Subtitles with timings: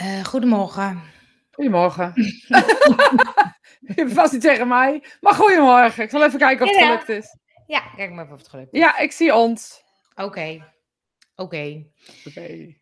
[0.00, 1.02] Uh, goedemorgen.
[1.50, 2.12] Goedemorgen.
[3.96, 5.04] Je vast niet tegen mij.
[5.20, 6.02] Maar goedemorgen.
[6.02, 6.86] Ik zal even kijken of het Ja.
[6.86, 7.36] gelukt is.
[7.66, 8.80] Ja, kijk maar even of het gelukt is.
[8.80, 9.82] Ja, ik zie ons.
[10.14, 10.72] Oké.
[11.36, 11.84] Oké.
[12.24, 12.74] Oké.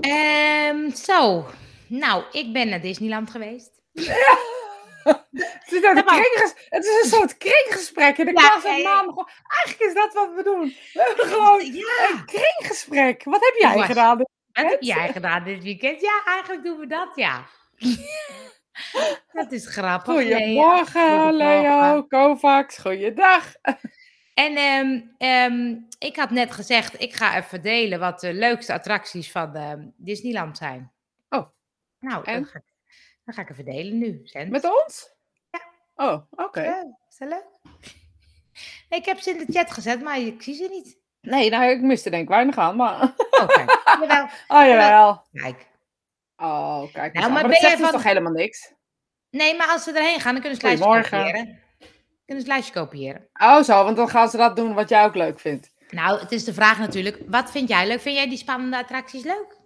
[0.00, 1.46] Ehm, zo.
[1.86, 3.70] Nou, ik ben naar Disneyland geweest.
[5.02, 9.26] Het is, kringges- het is een soort kringgesprek in de Ja, klas en eh, maandag.
[9.48, 10.74] Eigenlijk is dat wat we doen.
[10.92, 12.08] We hebben gewoon Ja.
[12.10, 13.24] een kringgesprek.
[13.24, 14.18] Wat heb jij gedaan?
[14.52, 16.00] Wat heb jij gedaan dit weekend?
[16.00, 17.46] Ja, eigenlijk doen we dat, ja.
[19.32, 20.14] dat is grappig.
[20.14, 21.34] Goedemorgen.
[21.34, 22.78] Leo, Kovacs.
[22.78, 23.52] Goeiedag.
[24.34, 29.30] En ehm, ehm, ik had net gezegd, ik ga even delen wat de leukste attracties
[29.30, 30.92] van ehm, Disneyland zijn.
[31.28, 31.46] Oh.
[32.00, 32.34] Nou, En?
[32.34, 32.72] dan ga, ik,
[33.24, 34.22] dan ga ik even delen nu.
[34.48, 35.14] Met ons?
[35.50, 35.60] Ja.
[35.94, 36.62] Oh, oké.
[36.62, 37.46] Ja, is dat leuk?
[38.98, 41.01] Ik heb ze in de chat gezet, maar ik zie ze niet.
[41.22, 43.02] Nee, nou, ik miste denk ik weinig aan, maar...
[43.42, 43.64] Oké,
[44.00, 44.24] jawel.
[44.48, 45.22] Oh, jawel.
[45.32, 45.66] Kijk.
[46.36, 48.72] Oh, kijk Nou, maar Maar, ben dat jij zegt van- toch helemaal niks?
[49.30, 51.44] Nee, maar als ze erheen gaan, dan kunnen ze het lijstje kopiëren.
[52.26, 53.28] Kunnen ze het lijstje kopiëren.
[53.32, 55.70] Oh, zo, want dan gaan ze dat doen wat jij ook leuk vindt.
[55.90, 58.00] Nou, het is de vraag natuurlijk, wat vind jij leuk?
[58.00, 59.56] Vind jij die spannende attracties leuk?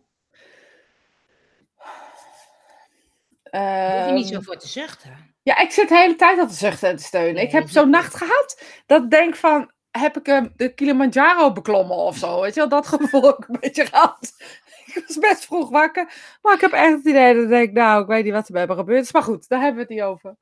[3.51, 5.35] Daar hoef je niet zo Ehm, voor te zuchten.
[5.43, 7.43] Ja, ik zit de hele tijd al te zuchten en te steunen.
[7.43, 11.97] ik heb zo'n nacht gehad dat ik denk van, heb ik hem de Kilimanjaro beklommen
[11.97, 12.41] of zo?
[12.41, 14.33] Weet je wel, dat gevoel heb ik een beetje gehad.
[14.95, 18.03] Ik was best vroeg wakker, maar ik heb echt het idee dat ik denk, nou,
[18.03, 19.13] ik weet niet wat er bij me gebeurd is.
[19.13, 20.37] Maar goed, daar hebben we het niet over.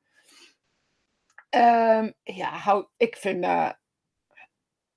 [1.49, 3.69] Ehm, ja, hou, ik vind, eh,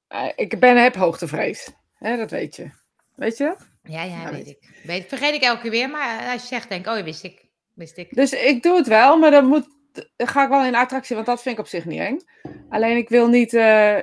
[0.08, 1.70] eh, ik ben, heb hoogtevrees.
[1.94, 2.70] Hè, dat weet je.
[3.14, 3.68] Weet je dat?
[3.82, 4.80] Ja, ja, Ja, weet weet ik.
[4.84, 7.48] Weet, vergeet ik elke keer weer, maar als je zegt, denk ik, oh, wist ik.
[7.74, 8.14] Wist ik.
[8.14, 9.68] Dus ik doe het wel, maar dan, moet,
[10.16, 12.18] ga ik wel in attractie, want dat vind ik op zich niet eng.
[12.68, 13.98] Alleen ik wil niet eh,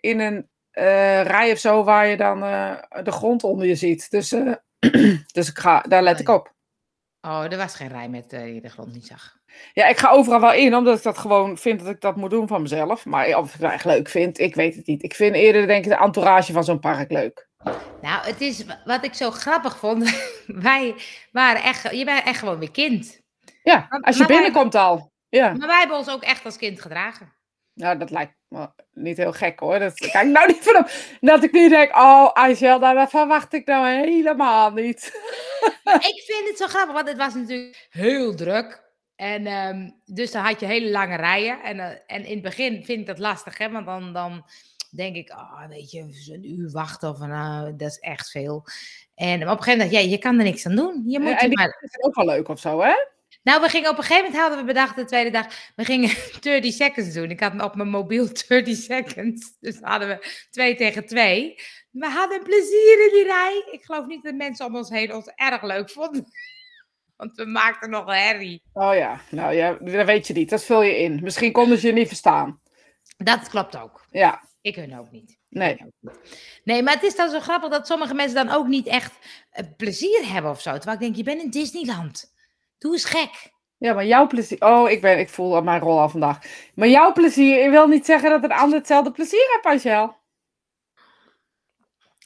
[0.00, 4.10] in een eh, rij of zo waar je dan eh, de grond onder je ziet.
[4.10, 4.52] Dus, eh,
[5.34, 6.54] dus ik ga, daar let ik op.
[7.20, 9.34] Oh, er was geen rij met je de grond niet zag.
[9.72, 12.30] Ja, ik ga overal wel in, omdat ik dat gewoon vind dat ik dat moet
[12.30, 13.04] doen van mezelf.
[13.04, 15.02] Maar of ik het echt leuk vind, ik weet het niet.
[15.02, 17.48] Ik vind eerder denk ik de entourage van zo'n park leuk.
[18.02, 20.30] Nou, het is wat ik zo grappig vond.
[20.46, 20.94] Wij
[21.32, 23.20] waren echt, je bent echt gewoon weer kind.
[23.62, 25.12] Ja, als je maar wij- binnenkomt al.
[25.28, 27.35] Ja, Maar wij hebben ons ook echt als kind gedragen.
[27.76, 29.78] Nou dat lijkt me niet heel gek hoor.
[29.78, 30.90] Dat kijk ik nou niet van op.
[31.20, 35.04] Dat ik nu denk, oh Angel, nou, dat verwacht ik nou helemaal niet.
[36.12, 38.84] ik vind het zo grappig, want het was natuurlijk heel druk.
[39.16, 41.62] En ehm, dus dan had je hele lange rijen.
[41.62, 43.70] En, eh, en in het begin vind ik dat lastig, hè?
[43.70, 44.44] Want dan, dan
[44.90, 46.00] denk ik, oh, weet je,
[46.32, 48.64] een uur wachten of nou, dat is echt veel.
[49.14, 51.02] En op een gegeven moment ja, je kan er niks aan doen.
[51.06, 51.78] Je moet en die maar...
[51.80, 52.94] is ook wel leuk of zo, hè?
[53.46, 55.46] Nou, we gingen op een gegeven moment hadden we bedacht de tweede dag,
[55.76, 57.30] we gingen 30 seconds doen.
[57.30, 59.56] Ik had op mijn mobiel 30 seconds.
[59.60, 61.54] Dus hadden we twee tegen twee.
[61.90, 63.68] We hadden plezier in die rij.
[63.70, 66.24] Ik geloof niet dat mensen om ons heen ons erg leuk vonden.
[67.16, 68.62] Want we maakten nog een herrie.
[68.72, 70.50] Oh ja, nou ja, dat weet je niet.
[70.50, 71.18] Dat vul je in.
[71.22, 72.60] Misschien konden ze je niet verstaan.
[73.16, 74.06] Dat klopt ook.
[74.10, 75.38] Ja, Ik hun ook niet.
[75.48, 75.78] nee.
[76.64, 79.12] Nee, maar het is dan zo grappig dat sommige mensen dan ook niet echt
[79.50, 80.72] eh, plezier hebben of zo.
[80.72, 82.34] Terwijl ik denk, je bent in Disneyland.
[82.78, 83.54] Doe eens gek.
[83.78, 84.60] Ja, maar jouw plezier...
[84.60, 86.38] Oh, ik, ben, ik voel mijn rol al vandaag.
[86.74, 90.16] Maar jouw plezier wil niet zeggen dat een ander hetzelfde plezier heeft, Angel.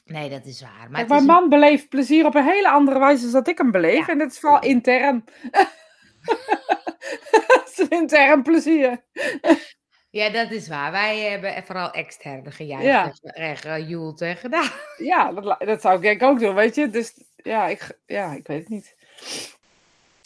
[0.05, 0.89] Nee, dat is waar.
[0.89, 3.57] Maar Kijk, mijn is man beleeft plezier op een hele andere wijze dan dat ik
[3.57, 4.07] hem beleef.
[4.07, 4.13] Ja.
[4.13, 5.25] En dat is vooral intern.
[7.31, 9.03] Het is intern plezier.
[10.09, 10.91] Ja, dat is waar.
[10.91, 13.55] Wij hebben vooral externe gejuicht Ja.
[13.55, 14.71] gejoeld en gedaan.
[14.97, 16.89] Ja, dat, dat zou ik denk ik ook doen, weet je.
[16.89, 18.95] Dus ja, ik, ja, ik weet het niet.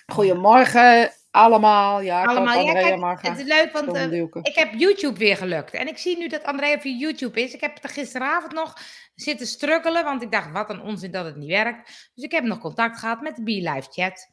[0.06, 2.02] Goedemorgen allemaal.
[2.02, 2.54] Ja, Allemaal.
[2.54, 3.30] Ja, Andrea, kijk, Marga.
[3.30, 5.74] het is leuk, want eh, ik heb YouTube weer gelukt.
[5.74, 7.54] En ik zie nu dat Andrea via YouTube is.
[7.54, 8.74] Ik heb er gisteravond nog
[9.16, 12.12] zitten struggelen, want ik dacht, wat een onzin dat het niet werkt.
[12.16, 14.28] Dus ik heb nog contact gehad met de BeLive chat.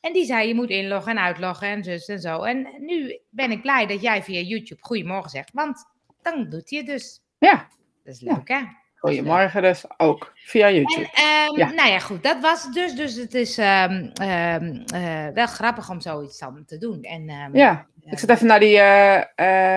[0.00, 2.42] En die zei, je moet inloggen en uitloggen en zus en zo.
[2.42, 5.84] En nu ben ik blij dat jij via YouTube goedemorgen zegt, want
[6.22, 7.20] dan doet hij het dus.
[7.38, 7.68] Ja,
[8.04, 8.34] Dat is Ja.
[8.34, 8.60] leuk, hè?
[8.98, 10.32] Goedemorgen dus ook.
[10.34, 11.08] Via YouTube.
[11.14, 11.70] En, ehm, Ja.
[11.72, 12.94] Nou ja, goed, dat was het dus.
[12.94, 17.02] Dus het is ehm, ehm, eh, wel grappig om zoiets dan te doen.
[17.02, 19.16] En, ehm, Ja, ik zit even naar die, eh,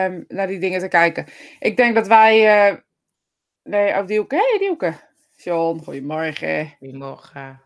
[0.04, 1.26] ehm, naar die dingen te kijken.
[1.60, 2.68] Ik denk dat wij...
[2.70, 2.76] eh,
[3.64, 4.36] nee, oh, Dielke.
[4.36, 4.94] Hé, hey, Dielke.
[5.36, 6.74] John, goedemorgen.
[6.80, 7.62] Goedemorgen.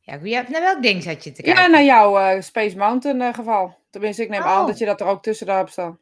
[0.00, 1.62] Ja, ja, naar welk ding zat je te kijken?
[1.62, 3.78] Ja, naar jouw eh, Space Mountain eh, geval.
[3.90, 4.66] Tenminste, ik neem aan Oh.
[4.66, 5.98] dat je dat er ook tussen hebt staan.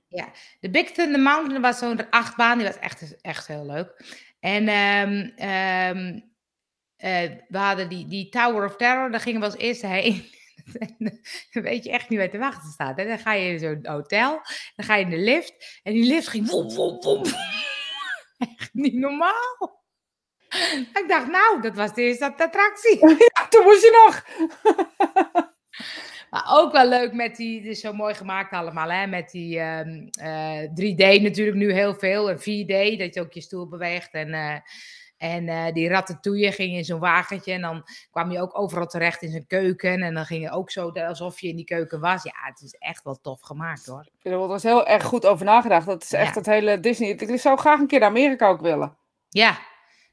[0.61, 2.59] De Big Thunder Mountain was zo'n achtbaan.
[2.59, 4.05] Die was echt, echt heel leuk.
[4.41, 6.21] En ehm, ehm,
[6.97, 9.11] eh, we hadden die, die Tower of Terror.
[9.11, 10.25] Daar gingen we als eerste heen.
[11.53, 12.97] Dan weet je echt niet waar te wachten staat.
[12.97, 13.07] Hè?
[13.07, 14.41] Dan ga je in zo'n hotel.
[14.77, 15.81] Dan ga je in de lift.
[15.83, 16.51] En die lift ging...
[16.51, 17.27] Wop, wop, wop.
[18.59, 19.79] Echt niet normaal.
[20.93, 22.99] Ik dacht, nou, dat was de eerste attractie.
[23.51, 24.25] Toen moest je nog.
[26.51, 29.07] Ook wel leuk met die, het is zo mooi gemaakt allemaal, hè?
[29.07, 33.41] met die ehm, eh, 3D natuurlijk nu heel veel en 4D, dat je ook je
[33.41, 34.33] stoel beweegt en...
[34.35, 34.57] eh,
[35.21, 37.53] en eh, die ratatouille ging in zo'n wagentje.
[37.53, 40.03] En dan kwam je ook overal terecht in zijn keuken.
[40.03, 42.23] En dan ging je ook zo alsof je in die keuken was.
[42.23, 44.07] Ja, het is echt wel tof gemaakt hoor.
[44.23, 45.87] Er is heel erg goed over nagedacht.
[45.87, 46.39] Dat is echt Ja.
[46.39, 47.09] het hele Disney.
[47.09, 48.97] Ik zou graag een keer naar Amerika ook willen.
[49.29, 49.59] Ja, dat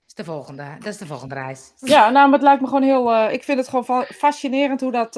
[0.08, 1.72] is de volgende, dat is de volgende reis.
[1.80, 3.30] Ja, nou, maar het lijkt me gewoon heel.
[3.30, 5.16] ik vind het gewoon fa- fascinerend hoe dat,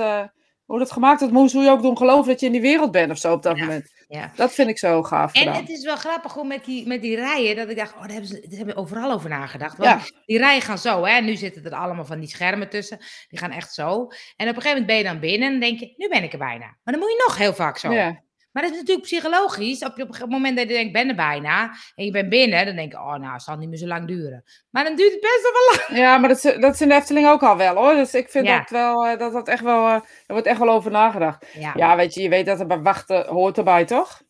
[0.70, 1.36] hoe dat gemaakt wordt.
[1.36, 3.44] Hoe hoe je ook doen geloven dat je in die wereld bent of zo op
[3.44, 3.64] dat Ja.
[3.64, 3.92] moment.
[4.08, 4.32] Ja.
[4.36, 5.34] Dat vind ik zo gaaf.
[5.34, 5.56] En gedaan.
[5.56, 8.10] het is wel grappig hoe met die, met die rijen, dat ik dacht, oh, daar
[8.10, 9.78] hebben ze, daar hebben we overal over nagedacht.
[9.78, 11.22] Want Ja, die rijen gaan zo, hè.
[11.22, 12.98] Nu zitten er allemaal van die schermen tussen.
[13.30, 13.92] Die gaan echt zo.
[14.36, 16.32] En op een gegeven moment ben je dan binnen en denk je, nu ben ik
[16.34, 16.66] er bijna.
[16.84, 17.92] Maar dan moet je nog heel vaak zo.
[17.92, 18.22] ja.
[18.60, 19.84] Maar dat is natuurlijk psychologisch.
[19.84, 21.72] Op, op het moment dat je denkt, ik ben er bijna.
[21.96, 24.08] En je bent binnen, dan denk je, oh nou, het zal niet meer zo lang
[24.08, 24.44] duren.
[24.70, 25.52] Maar dan duurt het best wel
[25.88, 26.00] lang.
[26.06, 27.94] ja, maar dat is, dat is in de Efteling ook al wel hoor.
[27.94, 28.58] Dus ik vind Ja.
[28.60, 30.04] dat wel, eh, dat dat echt wel, eh, er
[30.34, 31.46] wordt echt wel over nagedacht.
[31.54, 31.72] Ja.
[31.76, 34.22] Ja, weet je, je weet dat er bij wachten hoort erbij, toch?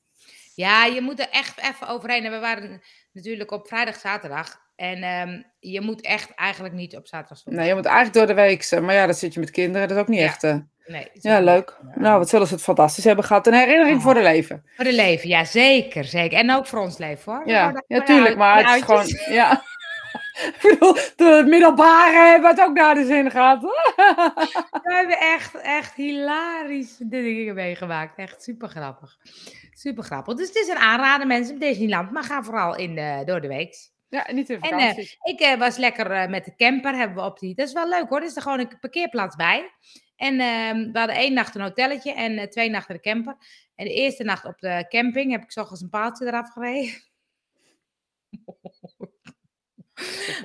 [0.56, 2.26] Ja, je moet er echt even overheen.
[2.26, 2.82] En we waren
[3.14, 4.60] natuurlijk op vrijdag, zaterdag.
[4.76, 7.46] En ehm, je moet echt eigenlijk niet op zaterdag.
[7.46, 8.64] Nee, je moet eigenlijk door de week.
[8.64, 8.86] zijn.
[8.86, 9.88] Maar ja, dan zit je met kinderen.
[9.88, 10.26] Dat is ook niet Ja.
[10.26, 10.44] echt.
[10.90, 11.78] Eh, Nee, Ja, leuk.
[11.96, 13.48] Nou, wat zullen ze het fantastisch hebben gehad.
[13.48, 14.04] Een herinnering Oh.
[14.04, 14.64] voor de leven.
[14.76, 16.38] Voor de leven, ja, zeker, zeker.
[16.38, 17.48] En ook voor ons leven, hoor.
[17.48, 18.28] Ja, Voor de- ja voor de tuurlijk.
[18.30, 19.36] uit- Maar het is gewoon...
[19.36, 19.62] Ja.
[20.40, 23.62] Ik bedoel, de middelbare hebben het ook naar de zin gehad.
[24.84, 28.18] We hebben echt, echt hilarische dingen meegemaakt.
[28.18, 29.18] Echt super grappig.
[29.72, 30.36] Super grappig.
[30.36, 32.12] Dus het is een aanrader, mensen, op Disneyland.
[32.12, 33.76] Maar ga vooral in de, door de week.
[34.10, 34.98] Ja, niet in En, eh.
[35.24, 37.56] Ik eh, was lekker eh, met de camper, hebben we op die.
[37.56, 38.18] Dat is wel leuk hoor.
[38.20, 39.72] Er is er gewoon een parkeerplaats bij.
[40.20, 43.38] En ehm, we hadden één nacht een hotelletje en eh, twee nachten de camper.
[43.76, 47.02] En de eerste nacht op de camping heb ik 's ochtends een paaltje eraf gereden.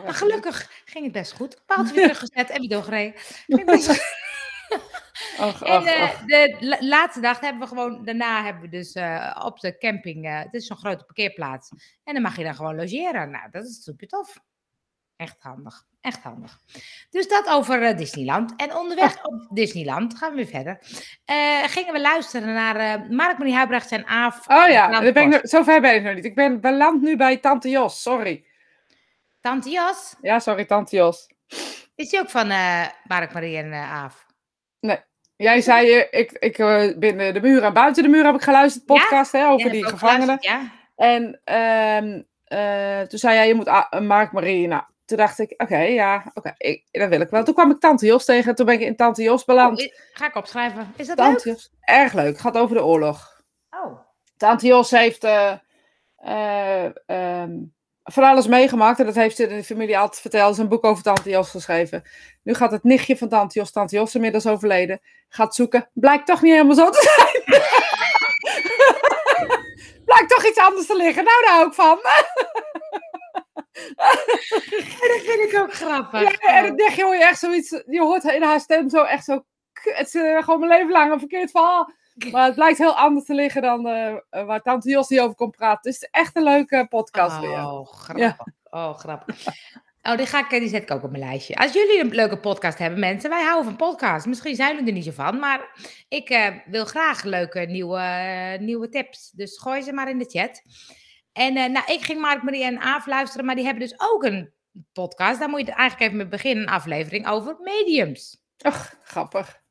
[0.04, 1.62] Maar gelukkig ging het best goed.
[1.66, 3.20] Paaltje weer teruggezet en weer doorgereden.
[3.46, 4.02] Ging best goed.
[5.38, 9.40] Och, En eh, de la- laatste dag hebben we gewoon, daarna hebben we dus eh,
[9.44, 11.70] op de camping, het is zo'n grote parkeerplaats.
[12.04, 13.30] En dan mag je dan gewoon logeren.
[13.30, 14.40] Nou, dat is super tof.
[15.16, 15.84] Echt handig.
[16.04, 16.58] Echt handig.
[17.10, 18.52] Dus dat over eh, Disneyland.
[18.56, 20.78] En onderweg op Disneyland, gaan we weer verder,
[21.24, 24.48] eh, gingen we luisteren naar eh Mark-Marie Huibrecht en Aaf.
[24.48, 26.24] Oh ja, daar ben ik, nog- zover ben ik nog niet.
[26.24, 28.02] Ik ben beland nu bij Tante Jos.
[28.02, 28.44] Sorry.
[29.40, 31.26] Tante Jas, Ja, sorry, Tante Jos.
[31.94, 34.26] is die ook van eh Mark-Marie en Aaf?
[35.36, 36.56] Jij zei, ik, ik
[36.98, 38.94] binnen de muur en buiten de muur heb ik geluisterd, Ja?
[38.94, 40.36] podcast hè, over die gevangenen.
[40.40, 40.60] Ja.
[40.96, 44.66] En ehm, eh, toen zei jij, je moet A- Mark Marie.
[44.68, 46.54] Nou, toen dacht ik, oké, ja, oké,
[46.90, 47.44] dat wil ik wel.
[47.44, 48.54] Toen kwam ik Tante Jos tegen.
[48.54, 49.80] Toen ben ik in Tante Jos beland.
[49.80, 50.92] Oh, ga ik opschrijven.
[50.96, 51.54] Is dat Tante leuk?
[51.54, 52.38] Jos, erg leuk.
[52.38, 53.42] Gaat over de oorlog.
[53.70, 53.98] Oh.
[54.36, 55.52] Tante Jos heeft eh,
[56.16, 57.52] eh, ehm,
[58.02, 58.98] van alles meegemaakt.
[58.98, 60.54] En dat heeft ze in de familie altijd verteld.
[60.54, 62.02] Ze een boek over Tante Jos geschreven.
[62.42, 65.90] Nu gaat het nichtje van Tante Jos, Tante Jos inmiddels overleden, gaat zoeken.
[65.92, 67.60] Blijkt toch niet helemaal zo te zijn.
[70.04, 71.24] Blijkt toch iets anders te liggen.
[71.24, 71.98] Nou, daar hou ik van.
[75.10, 76.42] Dat vind ik ook grappig.
[76.42, 77.70] Ja, en het nichtje hoor je echt zoiets.
[77.70, 79.44] Je hoort in haar stem zo echt zo.
[79.72, 81.92] Het is eh, gewoon mijn leven lang een verkeerd verhaal.
[82.30, 85.36] Maar het blijkt heel anders te liggen dan eh, eh, waar Tante Jos die over
[85.36, 85.82] komt praten.
[85.82, 87.50] Dus het is echt een leuke podcast weer.
[87.50, 88.46] Oh, grappig.
[88.70, 89.46] Oh, grappig.
[90.02, 91.56] Oh, die, ga ik, die zet ik ook op mijn lijstje.
[91.56, 94.26] Als jullie een leuke podcast hebben, mensen, wij houden van podcasts.
[94.26, 99.30] Misschien zijn jullie er niet zo van, maar ik wil graag leuke nieuwe, nieuwe tips.
[99.30, 100.62] Dus gooi ze maar in de chat.
[101.34, 104.24] En eh, nou, ik ging Mark, Marie en Aaf luisteren, maar die hebben dus ook
[104.24, 104.52] een
[104.92, 105.38] podcast.
[105.38, 108.42] Daar moet je eigenlijk even mee beginnen, een aflevering over mediums.
[108.58, 109.62] Ach, grappig.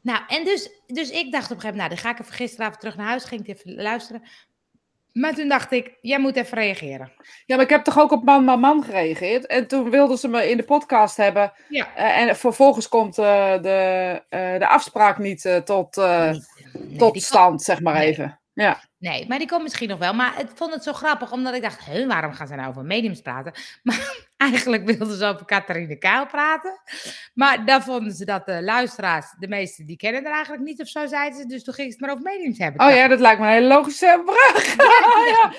[0.00, 2.32] Nou, en dus, dus ik dacht op een gegeven moment, nou, dan ga ik even
[2.32, 4.22] gisteravond terug naar huis, ging ik even luisteren.
[5.12, 7.12] Maar toen dacht ik, jij moet even reageren.
[7.46, 9.46] Ja, maar ik heb toch ook op Man Man Man gereageerd.
[9.46, 11.52] En toen wilden ze me in de podcast hebben.
[11.68, 11.94] Ja.
[11.94, 14.22] Eh, en vervolgens komt eh, de,
[14.58, 18.06] de afspraak niet tot, nee, tot stand, zeg maar nee.
[18.06, 18.40] even.
[18.52, 18.87] Ja.
[18.98, 20.14] Nee, maar die komt misschien nog wel.
[20.14, 22.84] Maar ik vond het zo grappig, omdat ik dacht, "Huh, waarom gaan ze nou over
[22.84, 23.52] mediums praten?
[23.82, 26.80] Maar eigenlijk wilden ze over Catharine Kuil praten.
[27.34, 30.88] Maar dan vonden ze dat de luisteraars, de meesten, die kennen er eigenlijk niet of
[30.88, 31.46] zo, zeiden ze.
[31.46, 32.86] Dus toen ging ze het maar over mediums hebben.
[32.86, 34.76] Oh ja, dat lijkt me een hele logische brug.
[35.28, 35.52] ja.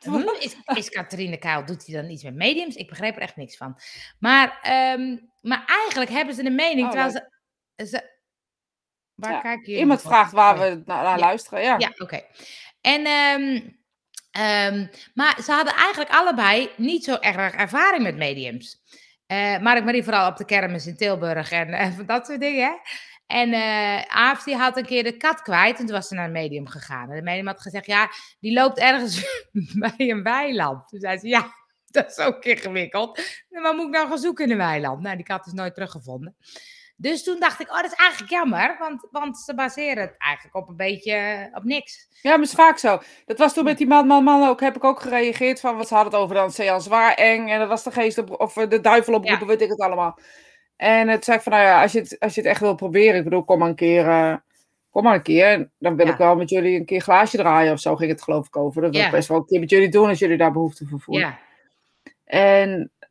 [0.12, 2.74] Hm, Is, is Catharine Kuil, doet hij dan iets met mediums?
[2.76, 3.78] Ik begreep er echt niks van.
[4.18, 7.86] Maar, ehm, maar eigenlijk hebben ze een mening, Oh, terwijl ze...
[7.86, 8.11] ze
[9.22, 11.24] waar Ja, kijken jullie Iemand vraagt waar Oh, we naar, naar Ja.
[11.24, 11.62] luisteren.
[11.62, 11.74] Ja.
[11.78, 12.20] Ja, oké.
[12.80, 13.60] En, ehm,
[14.30, 18.80] ehm, maar ze hadden eigenlijk allebei niet zo erg ervaring met mediums.
[19.26, 22.64] Eh Mark Marie vooral op de kermis in Tilburg en eh, dat soort dingen.
[22.66, 22.74] hè.
[23.26, 23.54] En
[24.08, 26.68] Aaf die had een keer de kat kwijt en toen was ze naar een medium
[26.68, 27.10] gegaan.
[27.10, 28.10] En de medium had gezegd, ja,
[28.40, 29.24] die loopt ergens
[29.82, 30.88] bij een weiland.
[30.88, 31.54] Toen zei ze, ja,
[31.90, 33.20] dat is ook ingewikkeld.
[33.48, 35.00] Maar moet ik nou gaan zoeken in een weiland?
[35.02, 36.36] Nou, die kat is nooit teruggevonden.
[36.96, 40.56] Dus toen dacht ik, oh, dat is eigenlijk jammer, want, want ze baseren het eigenlijk
[40.56, 42.08] op een beetje op niks.
[42.22, 43.00] Ja, maar het is vaak zo.
[43.26, 45.88] Dat was toen met die man, man, man ook, heb ik ook gereageerd van, wat
[45.88, 48.52] ze hadden het over dan, Sean zwaar eng, en dat was de geest op, of
[48.54, 50.18] de duivel oproepen, weet ik het allemaal.
[50.76, 52.74] En het zei ik van, nou ja, als je het, als je het echt wil
[52.74, 54.36] proberen, ik bedoel, kom maar een keer, uh,
[54.90, 56.12] kom maar een keer, dan wil Ja.
[56.12, 58.82] ik wel met jullie een keer glaasje draaien of zo, ging het geloof ik over.
[58.82, 59.06] Dat wil Ja.
[59.06, 61.26] ik best wel een keer met jullie doen als jullie daar behoefte voor voelen.
[61.26, 61.38] Ja,
[62.24, 63.01] En, eh,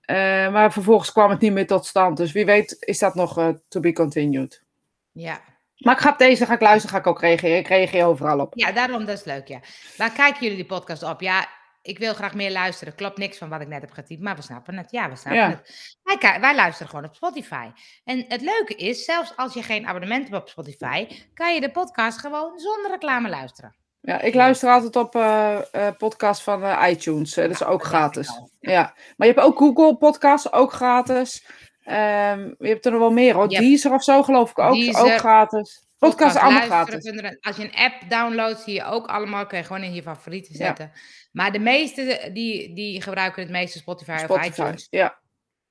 [0.52, 2.18] maar vervolgens kwam het niet meer tot stand.
[2.18, 4.64] Dus wie weet is dat nog eh, to be continued.
[5.12, 5.42] ja.
[5.82, 7.58] Maar ik ga op deze, ga ik luisteren, ga ik ook reageren.
[7.58, 8.54] Ik reageer overal op.
[8.56, 9.60] Ja, daarom, dat is leuk, ja.
[9.98, 11.22] Waar kijken jullie die podcast op?
[11.22, 11.48] Ja,
[11.82, 12.96] ik wil graag meer luisteren.
[12.96, 14.92] Klopt niks van wat ik net heb getypt, maar we snappen het.
[14.92, 15.62] Ja, we snappen Ja.
[16.04, 16.40] het.
[16.42, 17.70] Wij luisteren gewoon op Spotify.
[18.04, 21.72] En het leuke is, zelfs als je geen abonnement hebt op Spotify, kan je de
[21.72, 23.76] podcast gewoon zonder reclame luisteren.
[24.02, 27.34] Ja, ik luister altijd op eh eh podcast van eh, iTunes.
[27.34, 28.30] dat is ook gratis.
[28.60, 28.94] Ja.
[29.18, 31.46] Maar je hebt ook Google Podcasts, ook gratis.
[31.84, 33.44] Ehm, je hebt er nog wel meer hoor.
[33.48, 34.74] Hebt Deezer of zo geloof ik ook.
[34.74, 35.86] Deezer, ook gratis.
[35.98, 37.10] Podcasts Podcast allemaal gratis.
[37.10, 40.02] vinden Als je een app downloadt, zie je ook allemaal, kun je gewoon in je
[40.02, 40.66] favorieten Ja.
[40.66, 40.92] zetten.
[41.32, 44.88] Maar de meeste, die, die gebruiken het meeste Spotify, of iTunes.
[44.90, 45.20] Ja.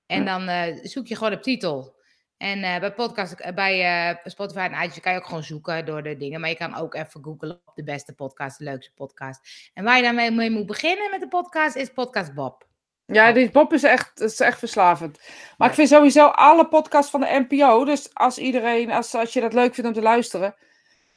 [0.06, 0.38] En Ja.
[0.38, 1.98] dan zoek je gewoon op titel.
[2.40, 5.84] En eh, bij podcast, eh, bij eh, Spotify en iTunes kan je ook gewoon zoeken
[5.84, 6.40] door de dingen.
[6.40, 9.70] Maar je kan ook even googlen op de beste podcast, de leukste podcast.
[9.74, 12.66] En waar je daarmee mee moet beginnen met de podcast is Podcast Bob.
[13.06, 15.20] Ja, die Bob is echt, is echt verslavend.
[15.56, 17.84] Maar ik vind sowieso alle podcasts van de NPO.
[17.84, 20.54] Dus als iedereen, als, als je dat leuk vindt om te luisteren.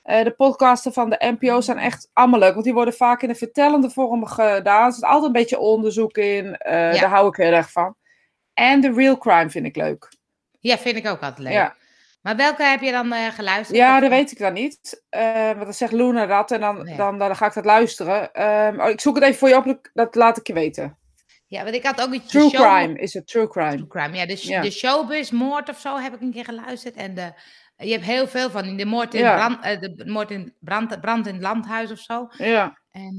[0.03, 2.53] de podcasten van de NPO zijn echt allemaal leuk.
[2.53, 4.85] Want die worden vaak in een vertellende vorm gedaan.
[4.85, 6.45] Er zit altijd een beetje onderzoek in.
[6.45, 6.91] Ja.
[6.91, 7.95] Daar hou ik heel erg van.
[8.53, 10.21] En de real crime vind ik leuk.
[10.63, 11.53] Ja, vind ik ook altijd leuk.
[11.53, 11.75] Ja,
[12.21, 13.77] Maar welke heb je dan eh, geluisterd?
[13.77, 15.03] ja dat weet ik dan niet.
[15.09, 16.51] Eh, want dan zegt Luna dat.
[16.51, 16.95] En dan, Nee.
[16.95, 18.33] dan, dan, ga ik dat luisteren.
[18.33, 19.89] Ehm, oh, ik zoek het even voor je op.
[19.93, 20.97] Dat laat ik je weten.
[21.47, 22.31] Ja, want ik had ook iets...
[22.31, 23.27] True show- crime is het.
[23.27, 23.71] True crime.
[23.75, 24.25] True crime, ja.
[24.25, 24.61] De, Ja.
[24.61, 26.95] de showbiz, moord of zo heb ik een keer geluisterd.
[26.95, 27.33] En de,
[27.75, 28.75] je hebt heel veel van.
[28.77, 29.35] De moord in, Ja.
[29.35, 32.27] brand, eh, de moord in brand, brand in het landhuis of zo.
[32.37, 32.77] Ja.
[32.91, 33.15] En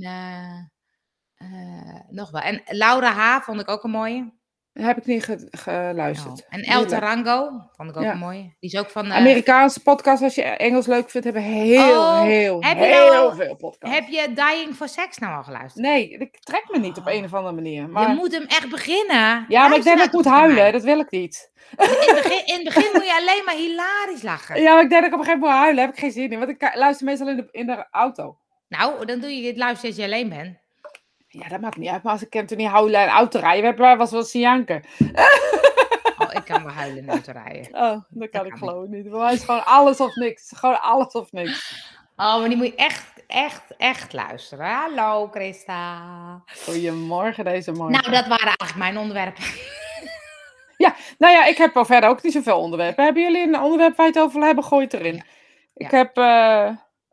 [2.10, 2.40] nog wel.
[2.40, 3.40] En Laura H.
[3.42, 4.32] vond ik ook een mooie.
[4.74, 6.40] Heb ik niet ge- geluisterd.
[6.40, 6.46] Oh.
[6.48, 6.86] En El.
[6.86, 8.14] Tarango vond ik ook Ja.
[8.14, 8.42] mooie.
[8.42, 9.06] Die is ook van...
[9.06, 13.28] eh, Amerikaanse podcasts, als je Engels leuk vindt, hebben heel, Oh, heel, heb heel nou
[13.28, 13.96] al- veel podcasts.
[13.96, 15.84] heb je Dying for Sex nou al geluisterd?
[15.84, 17.88] Nee, ik trek me niet op een of andere manier.
[17.88, 18.08] Maar...
[18.08, 19.44] Je moet hem echt beginnen.
[19.48, 21.52] Ja, maar ik denk dat Luister ik moet nou huilen, dat wil ik niet.
[21.76, 24.60] In het, begin, in het begin moet je alleen maar hilarisch lachen.
[24.62, 26.12] Ja, maar ik denk dat ik op een gegeven moment moet huilen, heb ik geen
[26.12, 26.38] zin in.
[26.38, 28.38] Want ik luister meestal in de, in de auto.
[28.68, 30.62] Nou, dan doe je het luisteren als je alleen bent.
[31.42, 32.02] Ja, dat maakt niet uit.
[32.02, 34.82] Maar als ik ken toen niet huilen en auto rijden, was wel zien janken.
[36.18, 37.74] Oh, ik kan wel huilen in de auto rijden.
[37.74, 39.10] Oh, dat kan ik kan geloof niet.
[39.10, 40.52] Bij mij is gewoon alles of niks.
[40.56, 41.86] Gewoon alles of niks.
[42.16, 44.66] Oh, maar die moet je echt, echt, echt luisteren.
[44.66, 46.02] Hallo, Christa.
[46.64, 47.92] Goedemorgen deze morgen.
[47.92, 49.44] Nou, dat waren eigenlijk mijn onderwerpen.
[51.18, 53.04] Nou ja, ik heb al verder ook niet zoveel onderwerpen.
[53.04, 54.64] Hebben jullie een onderwerp waar je het over wil hebben?
[54.64, 55.14] Gooi het erin.
[55.14, 55.22] Ja.
[55.74, 55.96] Ik Ja.
[55.96, 56.66] heb, eh,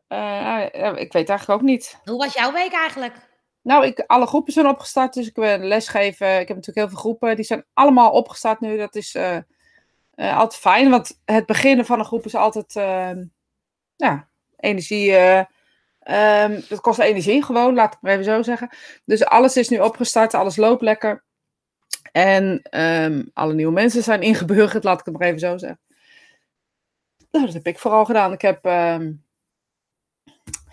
[0.08, 1.98] eh, eh, ik weet eigenlijk ook niet.
[2.04, 3.14] Hoe was jouw week eigenlijk?
[3.62, 6.40] Nou, ik, alle groepen zijn opgestart, dus ik ben lesgeven.
[6.40, 8.76] Ik heb natuurlijk heel veel groepen, die zijn allemaal opgestart nu.
[8.76, 9.36] Dat is eh,
[10.14, 13.10] eh, altijd fijn, want het beginnen van een groep is altijd, eh,
[13.96, 15.14] ja, energie.
[16.00, 18.68] ehm, dat kost energie gewoon, laat ik maar even zo zeggen.
[19.04, 21.24] Dus alles is nu opgestart, alles loopt lekker.
[22.12, 25.80] En ehm, alle nieuwe mensen zijn ingeburgerd, laat ik het maar even zo zeggen.
[27.30, 28.32] Nou, dat heb ik vooral gedaan.
[28.32, 28.64] Ik heb,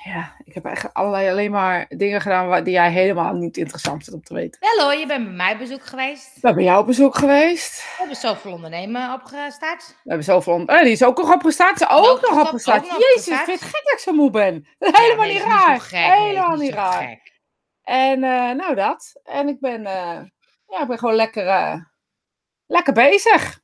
[0.03, 4.03] ja, ik heb eigenlijk allerlei alleen maar dingen gedaan waar, die jij helemaal niet interessant
[4.03, 4.60] vindt om te weten.
[4.75, 6.36] Wel hoor, je bent bij mij op bezoek geweest.
[6.36, 7.82] Ik ben bij jou op bezoek geweest.
[7.82, 9.88] We hebben zoveel ondernemen opgestart.
[9.88, 10.53] We hebben zoveel...
[10.53, 11.77] on- Eh, die is ook nog opgestart.
[11.77, 12.86] Ze ook, Ook nog opgestart.
[12.86, 14.68] Jezus, ik vind het gek dat ik zo moe ben.
[14.79, 15.79] Dat is helemaal Ja, nee, niet raar.
[15.82, 17.01] gek, helemaal niet raar.
[17.08, 17.38] gek.
[17.84, 19.20] En eh, nou dat.
[19.24, 20.20] En ik ben, eh,
[20.68, 21.75] ja, ik ben gewoon lekker, eh,
[22.65, 23.60] lekker bezig.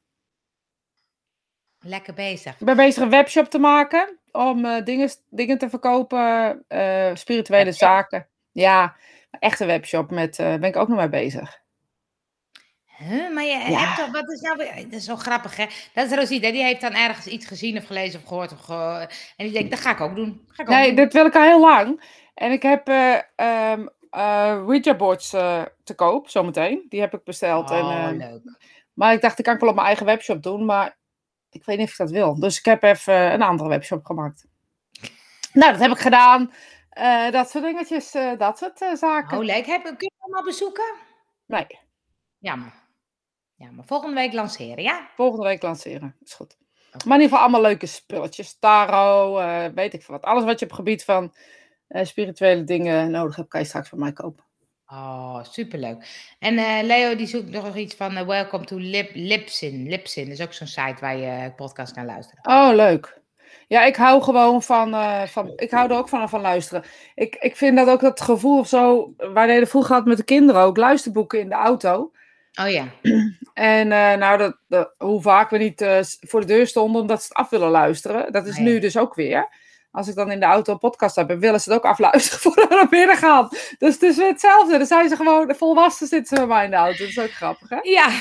[1.87, 2.59] Lekker bezig.
[2.59, 4.17] Ik ben bezig een webshop te maken.
[4.31, 6.63] Om eh, dingen, dingen te verkopen.
[6.67, 7.87] eh, spirituele Webshop?
[7.89, 8.27] zaken.
[8.51, 8.95] Ja,
[9.31, 10.11] een echte webshop.
[10.11, 11.63] Met, eh ben ik ook nog mee bezig.
[12.97, 13.79] Huh, maar je Ja.
[13.79, 15.65] hebt toch, wat is nou weer, dat is zo grappig hè.
[15.93, 18.51] Dat is Rosita, die heeft dan ergens iets gezien of gelezen of gehoord.
[18.51, 20.41] Of ge- en die denkt, dat ga ik ook doen.
[20.47, 20.95] Ga ik ook Nee, doen.
[20.95, 22.03] dit wil ik al heel lang.
[22.33, 22.87] En ik heb
[24.09, 26.85] Ouija boards eh, te koop, zometeen.
[26.89, 27.71] Die heb ik besteld.
[27.71, 28.57] en, Oh, ehm, leuk.
[28.93, 30.65] maar ik dacht, ik kan ik wel op mijn eigen webshop doen.
[30.65, 30.97] Maar
[31.55, 32.39] ik weet niet of ik dat wil.
[32.39, 34.45] Dus ik heb even een andere webshop gemaakt.
[35.53, 36.51] Nou, dat heb ik gedaan.
[36.89, 39.37] Eh, dat soort dingetjes, eh, dat soort eh, zaken.
[39.37, 39.65] Oh, leuk.
[39.65, 40.93] Heb, kun je hem al bezoeken?
[41.45, 41.67] Nee,
[42.37, 42.73] Jammer.
[43.55, 43.85] Jammer.
[43.85, 45.09] Volgende week lanceren, ja?
[45.15, 46.15] volgende week lanceren.
[46.23, 46.57] Is goed.
[46.91, 48.59] Maar in ieder geval allemaal leuke spulletjes.
[48.59, 50.23] Tarot, weet ik veel wat.
[50.23, 51.33] Alles wat je op gebied van
[51.87, 54.44] spirituele dingen nodig hebt, kan je straks van mij kopen.
[54.95, 56.05] Oh, superleuk.
[56.39, 59.89] En eh, Leo die zoekt nog iets van eh, Welcome to Lip, Lipsin.
[59.89, 62.45] Lipsin is ook zo'n site waar je eh, podcast kan luisteren.
[62.47, 63.21] Oh, leuk.
[63.67, 64.89] Ja, ik hou gewoon van,
[65.27, 66.83] van ik hou er ook van, van luisteren.
[67.15, 70.23] Ik, ik vind dat ook dat gevoel of zo, wij deden vroeger had met de
[70.23, 72.11] kinderen ook, luisterboeken in de auto.
[72.61, 72.87] Oh ja.
[73.53, 73.87] En
[74.19, 75.85] nou, dat, dat- hoe vaak we niet
[76.19, 78.31] voor de deur stonden omdat ze het af willen luisteren.
[78.31, 78.61] Dat is ja.
[78.63, 79.47] nu dus ook weer.
[79.95, 82.69] Als ik dan in de auto een podcast heb, willen ze het ook afluisteren voordat
[82.69, 83.49] we naar binnen gaan.
[83.77, 84.77] Dus het is weer hetzelfde.
[84.77, 86.97] Dan zijn ze gewoon, de volwassenen zitten ze bij mij in de auto.
[86.97, 87.79] Dat is ook grappig, hè?
[87.81, 88.09] Ja.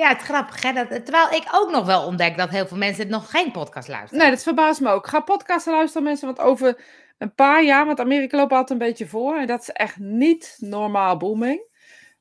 [0.00, 0.72] ja, het grappig hè.
[0.72, 4.18] Dat, terwijl ik ook nog wel ontdek dat heel veel mensen nog geen podcast luisteren.
[4.18, 5.06] Nee, dat verbaast me ook.
[5.06, 6.26] Ga podcasten luisteren, mensen.
[6.26, 6.80] Want over
[7.18, 9.36] een paar jaar, want Amerika loopt altijd een beetje voor.
[9.36, 11.66] En dat is echt niet normaal booming.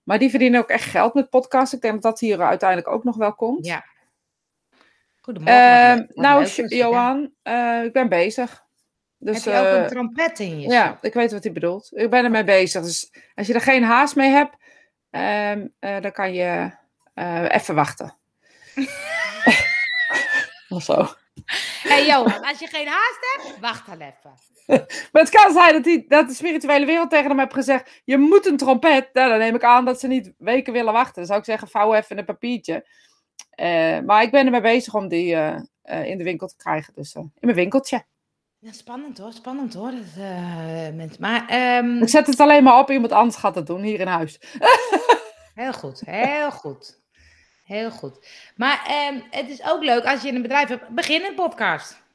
[0.04, 1.74] Maar die verdienen ook echt geld met podcasts.
[1.74, 3.66] Ik denk dat dat hier uiteindelijk ook nog wel komt.
[3.66, 3.86] Ja.
[5.28, 5.62] Goedemorgen.
[5.62, 6.46] Ehm, nou.
[6.68, 8.66] Johan, eh, ik ben bezig.
[9.18, 11.90] Dus, Heb je ook eh, een trompet in je ja, ik weet wat hij bedoelt.
[11.92, 12.84] Ik ben ermee bezig.
[12.84, 14.56] Dus als je er geen haast mee hebt,
[15.10, 16.72] ehm, eh, dan kan je
[17.14, 18.16] eh, even wachten.
[20.70, 21.08] of zo.
[21.82, 24.46] Hé Johan, als je geen haast hebt, wacht dan even.
[25.12, 28.18] Maar het kan zijn dat, die, dat de spirituele wereld tegen hem heeft gezegd: je
[28.18, 29.10] moet een trompet.
[29.14, 31.16] Nou, dan neem ik aan dat ze niet weken willen wachten.
[31.16, 32.86] Dan zou ik zeggen: vouw even een papiertje.
[33.58, 36.94] Eh, maar ik ben ermee bezig om die eh, eh, in de winkel te krijgen.
[36.96, 38.04] Dus eh, in mijn winkeltje.
[38.60, 39.92] Ja, spannend hoor, spannend hoor.
[39.92, 41.20] Dat, eh.
[41.20, 44.08] Maar ehm, Ik zet het alleen maar op, iemand anders gaat het doen hier in
[44.08, 44.40] huis.
[45.56, 47.00] heel goed, heel goed.
[47.64, 48.28] Heel goed.
[48.56, 52.06] Maar ehm, het is ook leuk als je een bedrijf hebt, begin een podcast.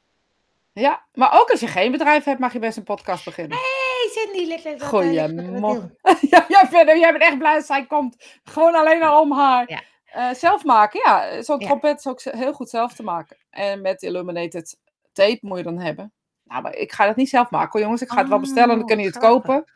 [0.73, 3.57] Ja, maar ook als je geen bedrijf hebt, mag je best een podcast beginnen.
[3.57, 4.71] Hey Cindy, lekker.
[4.71, 5.97] wat, eh, Goeiemorgen.
[6.31, 8.39] ja, jij, bent, jij bent echt blij dat zij komt.
[8.43, 9.69] Gewoon alleen al om haar.
[9.69, 9.81] Ja.
[10.13, 11.41] Eh, zelf maken, ja.
[11.41, 11.65] Zo'n Ja.
[11.65, 13.37] trompet is ook heel goed zelf te maken.
[13.49, 14.77] En met illuminated
[15.11, 16.13] tape moet je dan hebben.
[16.43, 18.01] Nou, maar ik ga dat niet zelf maken hoor, jongens.
[18.01, 19.71] Ik ga het wel bestellen, dan kun je het Oh, kopen.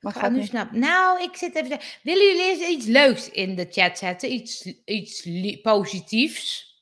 [0.00, 0.70] Maar ga nu snap.
[0.70, 1.78] Nou, ik zit even.
[2.02, 4.32] Willen jullie eens iets leuks in de chat zetten?
[4.32, 5.26] Iets, iets
[5.62, 6.72] positiefs?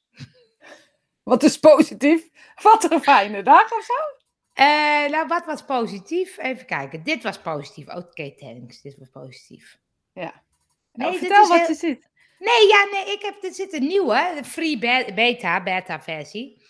[1.23, 2.29] Wat is positief?
[2.63, 3.93] Wat een fijne dag of zo.
[4.53, 6.39] Eh, nou, wat was positief?
[6.39, 7.03] Even kijken.
[7.03, 7.89] Dit was positief.
[7.89, 8.81] Oké, thanks.
[8.83, 9.79] Dit was positief.
[10.13, 10.23] Ja.
[10.23, 10.33] Nee,
[10.93, 12.11] Nou, dit vertel is wat heel- je ziet.
[12.45, 16.63] Nee, ja, nee, ik heb, er zit een nieuwe, de free be- beta, beta versie.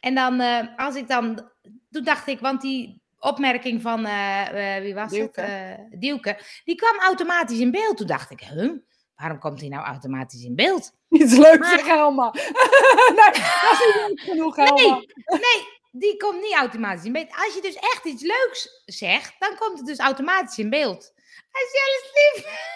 [0.00, 1.50] En dan, eh, als ik dan,
[1.90, 5.40] toen dacht ik, want die opmerking van, eh, eh, wie was Dielke.
[5.40, 6.00] het?
[6.00, 7.96] Dielke, die kwam automatisch in beeld.
[7.96, 8.72] Toen dacht ik, huh,
[9.16, 10.92] waarom komt die nou automatisch in beeld?
[11.08, 12.30] Iets leuks, Maar- zeg Helma.
[12.34, 14.94] nee, dat is niet leuk genoeg, Helma.
[14.96, 17.30] Nee, nee, die komt niet automatisch in beeld.
[17.44, 21.12] Als je dus echt iets leuks zegt, dan komt het dus automatisch in beeld.
[21.50, 22.74] Hij is alles lief.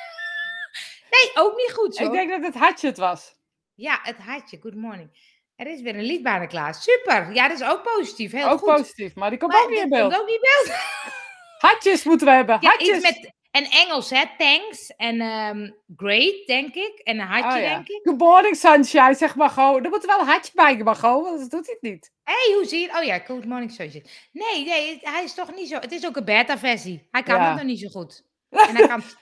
[1.10, 2.04] Nee, ook niet goed zo.
[2.04, 3.34] Ik denk dat het hartje het was.
[3.74, 4.58] Ja, het hartje.
[4.60, 5.38] Good morning.
[5.56, 6.74] Er is weer een lied bijna klaar.
[6.74, 7.34] Super.
[7.34, 8.32] Ja, dat is ook positief.
[8.32, 8.74] Heel ook goed.
[8.74, 10.10] positief, maar die komt Maar ook niet in beeld.
[10.12, 10.78] komt ook niet in beeld.
[11.58, 12.58] Hartjes moeten we hebben.
[12.60, 12.96] Ja, hartjes.
[12.96, 14.22] iets met en Engels, hè?
[14.38, 17.00] Thanks en ehm, great, denk ik.
[17.04, 17.74] En een hartje, Oh, ja.
[17.74, 18.00] denk ik.
[18.02, 19.84] Good morning, sunshine, zeg maar gewoon.
[19.84, 22.12] Er moet wel een hartje bij, maar gewoon, want dat doet hij het niet.
[22.24, 22.96] Hé, hey, hoe zie je het?
[22.98, 24.04] Oh ja, good morning, sunshine.
[24.32, 25.74] Nee, nee, hij is toch niet zo...
[25.78, 27.08] Het is ook een beta-versie.
[27.10, 27.46] Hij kan Ja.
[27.48, 28.24] het nog niet zo goed.
[28.50, 29.02] En hij kan...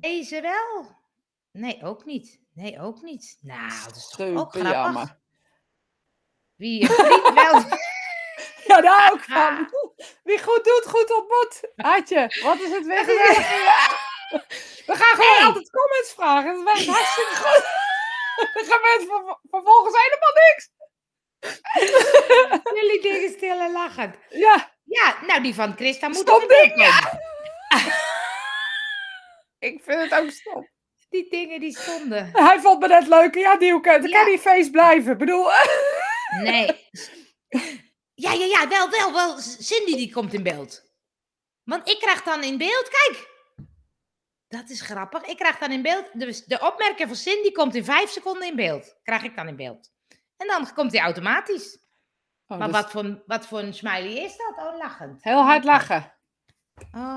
[0.00, 0.96] Deze wel?
[1.52, 2.40] Nee, ook niet.
[2.54, 3.38] Nee, ook niet.
[3.40, 4.70] Nou, dat is toch ook grappig.
[4.72, 5.18] jammer.
[6.56, 7.62] Wie een vriend wel...
[8.66, 9.70] Ja, daar ook van.
[10.22, 11.60] Wie goed doet, goed ontmoet.
[11.76, 13.04] Hartje, wat is het weer.
[13.06, 15.44] We gaan gewoon Hey.
[15.46, 16.54] altijd comments vragen.
[16.54, 17.64] Dat werkt hartstikke goed.
[18.54, 20.70] Dan gaan mensen ver- vervolgens helemaal niks.
[22.80, 24.16] Jullie dingen stil en lachend.
[24.28, 27.20] Ja, Ja, nou die van Christa moet weer ding, ja.
[29.60, 30.68] Ik vind het ook stom.
[31.10, 32.30] Die dingen die stonden.
[32.46, 33.34] Hij vond me net leuk.
[33.34, 34.18] Ja, Dielke, dan Ja.
[34.22, 35.12] kan die feest blijven.
[35.12, 35.46] Ik bedoel,
[36.42, 36.88] Nee.
[38.14, 39.38] Ja, ja, ja, wel, wel, wel.
[39.38, 40.88] Cindy die komt in beeld.
[41.64, 43.28] Want ik krijg dan in beeld, kijk.
[44.48, 45.22] Dat is grappig.
[45.22, 48.56] Ik krijg dan in beeld, dus de opmerking van Cindy komt in vijf seconden in
[48.56, 48.96] beeld.
[49.02, 49.90] Krijg ik dan in beeld.
[50.36, 51.78] En dan komt die automatisch.
[52.46, 54.54] Oh, maar dus wat voor, wat voor een smiley is dat?
[54.66, 55.24] Oh, lachend.
[55.24, 56.14] heel hard lachen.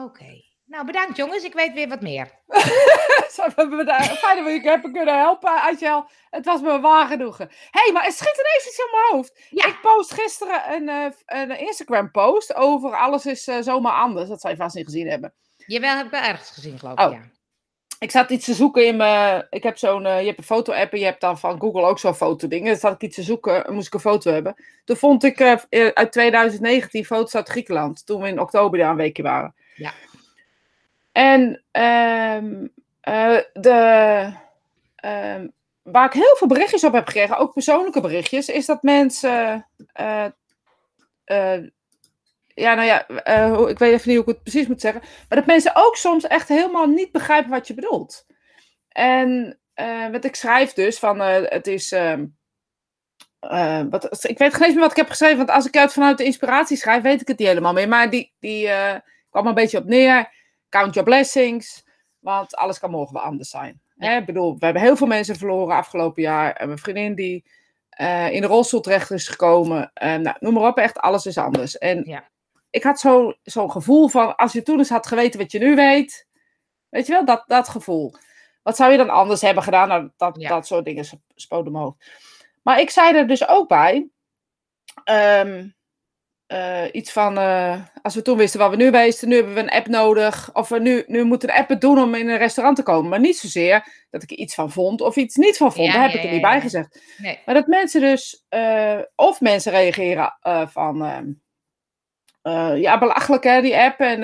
[0.04, 0.42] Oké.
[0.74, 1.44] Nou, bedankt jongens.
[1.44, 2.28] Ik weet weer wat meer.
[3.34, 6.10] Fijn dat we je hebben kunnen helpen, Angel.
[6.30, 7.48] Het was me waar genoegen.
[7.50, 9.42] Hé, hey, maar het schiet ineens iets in mijn hoofd.
[9.50, 9.66] Ja.
[9.68, 14.30] Ik post gisteren een, eh, een Instagram-post over alles is eh, zomaar anders.
[14.30, 15.34] Dat zou je vast niet gezien hebben.
[15.66, 17.12] Jawel, heb ik wel ergens gezien, geloof Oh.
[17.12, 17.18] ik.
[17.18, 17.32] Ja.
[18.00, 19.48] Ik zat iets te zoeken in mijn...
[19.50, 20.06] Ik heb zo'n...
[20.06, 22.66] eh, je hebt een foto-app en je hebt dan van Google ook zo'n fotoding.
[22.66, 24.56] Dan zat ik iets te zoeken en moest ik een foto hebben.
[24.86, 25.42] Toen vond ik
[25.94, 28.06] uit 2019 foto's uit Griekenland.
[28.06, 29.56] Toen we in oktober daar een weekje waren.
[29.76, 29.94] Ja.
[31.14, 32.68] En ehm,
[33.02, 34.34] eh, de,
[34.96, 35.48] ehm,
[35.82, 40.26] waar ik heel veel berichtjes op heb gekregen, ook persoonlijke berichtjes, is dat mensen eh,
[41.24, 41.64] eh,
[42.56, 43.08] ja, nou ja,
[43.68, 45.02] ik weet even niet hoe ik het precies moet zeggen.
[45.30, 48.26] Maar dat mensen ook soms echt helemaal niet begrijpen wat je bedoelt.
[48.90, 49.60] En
[50.12, 51.92] wat ik schrijf dus van, het is.
[51.92, 52.26] ehm,
[53.50, 55.94] eh, wat, ik weet geen eens meer wat ik heb geschreven, want als ik uit
[55.94, 57.88] vanuit de inspiratie schrijf, weet ik het niet helemaal meer.
[57.88, 59.00] Maar die, die eh,
[59.30, 60.32] kwam een beetje op neer.
[60.74, 61.86] Count your blessings,
[62.20, 63.82] want alles kan morgen wel anders zijn.
[63.98, 64.18] Hè?
[64.18, 66.54] Ik bedoel, we hebben heel veel mensen verloren afgelopen jaar.
[66.54, 67.46] En mijn vriendin die
[67.90, 69.92] eh, in de rolstoel terecht is gekomen.
[69.94, 71.78] Nou, noem maar op, echt alles is anders.
[71.78, 72.30] En Ja.
[72.70, 75.76] ik had zo- zo'n gevoel van, als je toen eens had geweten wat je nu
[75.76, 76.28] weet,
[76.90, 78.16] weet je wel, dat, dat gevoel.
[78.64, 79.88] Wat zou je dan anders hebben gedaan?
[79.88, 80.50] Nou, dat, Ja.
[80.50, 81.96] dat soort dingen sp- spoten omhoog.
[82.64, 84.08] Maar ik zei er dus ook bij,
[85.04, 85.68] ehm,
[86.54, 89.60] eh, iets van, eh, als we toen wisten wat we nu wisten, nu hebben we
[89.60, 90.50] een app nodig.
[90.54, 93.10] Of we nu, nu moeten een app het doen om in een restaurant te komen.
[93.10, 95.88] Maar niet zozeer dat ik er iets van vond of iets niet van vond.
[95.88, 96.50] Ja, Daar heb ja, ik er niet ja.
[96.50, 97.02] bij gezegd.
[97.18, 97.40] Nee.
[97.46, 100.38] Maar dat mensen dus, eh, of mensen reageren
[100.70, 101.32] van, ehm,
[102.42, 104.00] eh, ja, belachelijk hè, die app.
[104.00, 104.24] En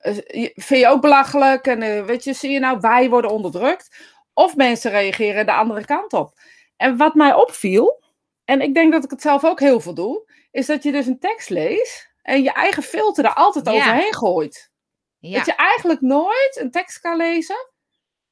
[0.00, 0.14] Oh,
[0.54, 1.66] vind je ook belachelijk?
[1.66, 3.96] En weet je, zie je nou, wij worden onderdrukt.
[4.34, 6.32] Of mensen reageren de andere kant op.
[6.76, 8.02] En wat mij opviel,
[8.48, 11.06] en ik denk dat ik het zelf ook heel veel doe, is dat je dus
[11.06, 13.72] een tekst leest en je eigen filter er altijd Ja.
[13.72, 14.70] overheen gooit.
[15.18, 15.36] Ja.
[15.36, 17.70] Dat je eigenlijk nooit een tekst kan lezen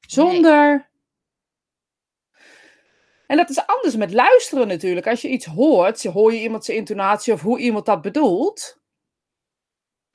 [0.00, 0.88] zonder.
[3.26, 5.07] En dat is anders met luisteren natuurlijk.
[5.07, 8.79] Als je iets hoort, hoor je iemand zijn intonatie of hoe iemand dat bedoelt.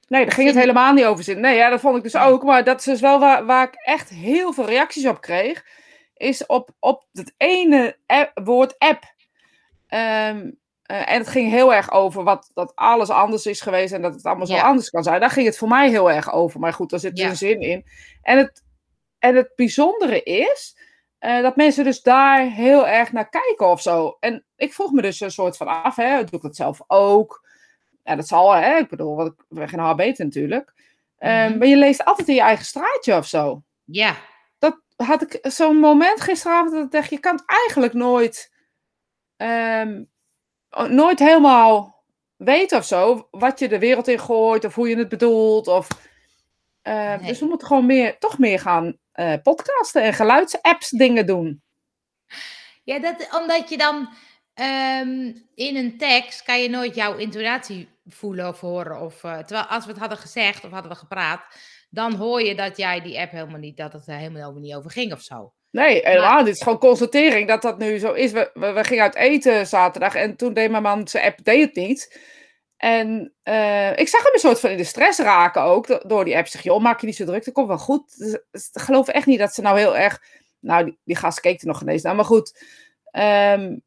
[0.08, 1.40] Nee, daar ging het helemaal niet over zin.
[1.40, 2.44] Nee, ja, dat vond ik dus ook.
[2.44, 5.66] Maar dat is dus wel waar, waar ik echt heel veel reacties op kreeg.
[6.14, 9.04] Is op, op het ene app- woord app.
[9.92, 10.52] Ehm,
[10.84, 14.14] eh, en het ging heel erg over wat, dat alles anders is geweest en dat
[14.14, 14.62] het allemaal zo Ja.
[14.64, 15.20] anders kan zijn.
[15.20, 16.60] Daar ging het voor mij heel erg over.
[16.60, 17.30] Maar goed, daar zit Ja.
[17.30, 17.86] een zin in.
[18.22, 18.64] En het,
[19.20, 20.78] en het bijzondere is
[21.20, 24.18] eh, dat mensen dus daar heel erg naar kijken of zo.
[24.20, 27.48] En ik vroeg me dus een soort van af, hè, doe ik dat zelf ook?
[28.04, 28.78] Ja, dat zal, hè.
[28.78, 30.74] Ik bedoel, wat ik ben geen beter natuurlijk.
[31.18, 31.58] Ehm, Mhm.
[31.58, 33.62] Maar je leest altijd in je eigen straatje of zo.
[33.86, 34.16] ja.
[34.60, 38.51] Dat had ik zo'n moment gisteravond dat ik dacht, je kan het eigenlijk nooit,
[39.42, 40.04] ehm,
[40.94, 42.04] nooit helemaal
[42.36, 43.28] weten of zo.
[43.32, 45.68] Wat je de wereld in gooit of hoe je het bedoelt.
[45.68, 45.88] Of,
[46.84, 47.18] Nee.
[47.18, 51.62] Dus we moeten gewoon meer, toch meer gaan eh, podcasten en geluidsapps dingen doen.
[52.84, 54.10] Ja, dat, omdat je dan
[54.54, 59.02] ehm, in een tekst kan je nooit jouw intonatie voelen of horen.
[59.02, 61.42] Of, eh, terwijl als we het hadden gezegd of hadden we gepraat,
[61.90, 64.76] dan hoor je dat jij die app helemaal niet, dat het er helemaal over niet
[64.76, 65.54] over ging of zo.
[65.72, 66.44] Nee, helemaal.
[66.44, 68.32] Dit is gewoon constatering dat dat nu zo is.
[68.32, 71.66] We, we, we gingen uit eten zaterdag en toen deed mijn man zijn app deed
[71.66, 72.20] het niet.
[72.78, 76.26] En eh, ik zag hem een soort van in de stress raken ook do- door
[76.26, 76.48] die app.
[76.48, 78.18] Zeg, joh, maak je niet zo druk, dat komt wel goed.
[78.18, 80.22] Dus, dus ik geloof echt niet dat ze nou heel erg...
[80.60, 82.64] Nou, die, die gast keek er nog ineens naar, maar goed.
[83.12, 83.78] Ehm,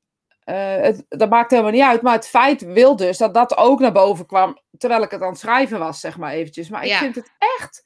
[0.44, 2.02] eh, het, dat maakt helemaal niet uit.
[2.02, 5.28] Maar het feit wil dus dat dat ook naar boven kwam terwijl ik het aan
[5.28, 6.68] het schrijven was, zeg maar eventjes.
[6.68, 6.98] Maar ik Ja.
[6.98, 7.84] vind het echt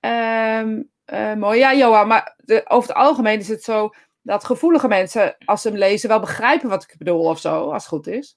[0.00, 1.58] ehm, eh, mooi.
[1.58, 3.90] Ja, Johan, maar de, over het algemeen is het zo
[4.22, 7.82] dat gevoelige mensen, als ze hem lezen, wel begrijpen wat ik bedoel of zo, als
[7.82, 8.36] het goed is.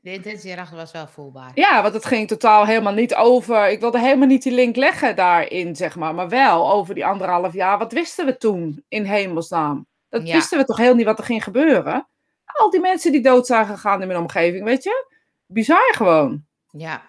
[0.00, 1.50] De intentie erachter was wel voelbaar.
[1.54, 3.68] Ja, want het ging totaal helemaal niet over.
[3.68, 6.14] Ik wilde helemaal niet die link leggen daarin, zeg maar.
[6.14, 7.78] Maar wel over die anderhalf jaar.
[7.78, 9.86] Wat wisten we toen in hemelsnaam?
[10.08, 10.34] Dat Ja.
[10.34, 12.06] wisten we toch heel niet wat er ging gebeuren?
[12.44, 15.06] Al die mensen die dood zijn gegaan in mijn omgeving, weet je?
[15.46, 16.44] Bizar gewoon.
[16.70, 17.02] Ja.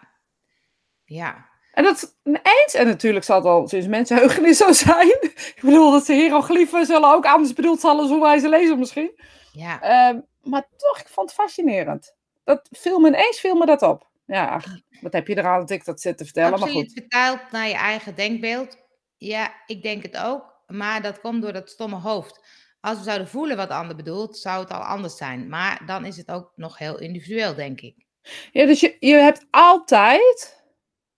[1.06, 1.45] Ja.
[1.76, 5.08] En dat eens, en natuurlijk zal het al sinds mensenheugenis zo zijn.
[5.22, 8.80] Ik bedoel, dat ze hieroglyphen zullen ook anders bedoeld zijn als hoe wij ze lezen
[8.80, 9.20] misschien.
[9.52, 9.82] Ja.
[9.82, 12.16] Ehm, maar toch, ik vond het fascinerend.
[12.44, 14.08] Dat viel me ineens viel me dat op.
[14.26, 14.66] Ja, ach,
[15.02, 17.00] wat heb je eraan dat ik dat zit te vertellen, maar Absoluut goed.
[17.00, 18.78] vertaald naar je eigen denkbeeld.
[19.18, 20.54] Ja, ik denk het ook.
[20.68, 22.46] Maar dat komt door dat stomme hoofd.
[22.82, 25.50] Als we zouden voelen wat de ander bedoelt, zou het al anders zijn.
[25.50, 28.06] Maar dan is het ook nog heel individueel, denk ik.
[28.52, 30.64] Ja, dus je, je hebt altijd,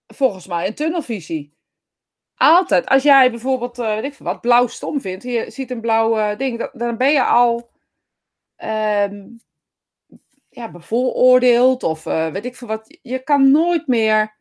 [0.08, 1.56] volgens mij, een tunnelvisie.
[2.36, 2.86] Altijd.
[2.86, 6.18] Als jij bijvoorbeeld, eh weet ik veel wat, blauw stom vindt, je ziet een blauw
[6.18, 7.70] eh, ding, dan, dan ben je al
[8.56, 9.26] ehm,
[10.50, 12.98] ja, bevooroordeeld of eh, weet ik veel wat.
[13.02, 14.36] Je kan nooit meer...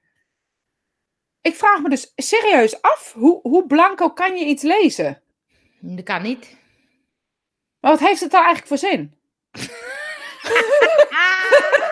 [1.40, 5.22] Ik vraag me dus serieus af, hoe, hoe blanco kan je iets lezen?
[5.80, 6.56] Dat kan niet.
[7.80, 9.14] Maar wat heeft het daar eigenlijk voor zin?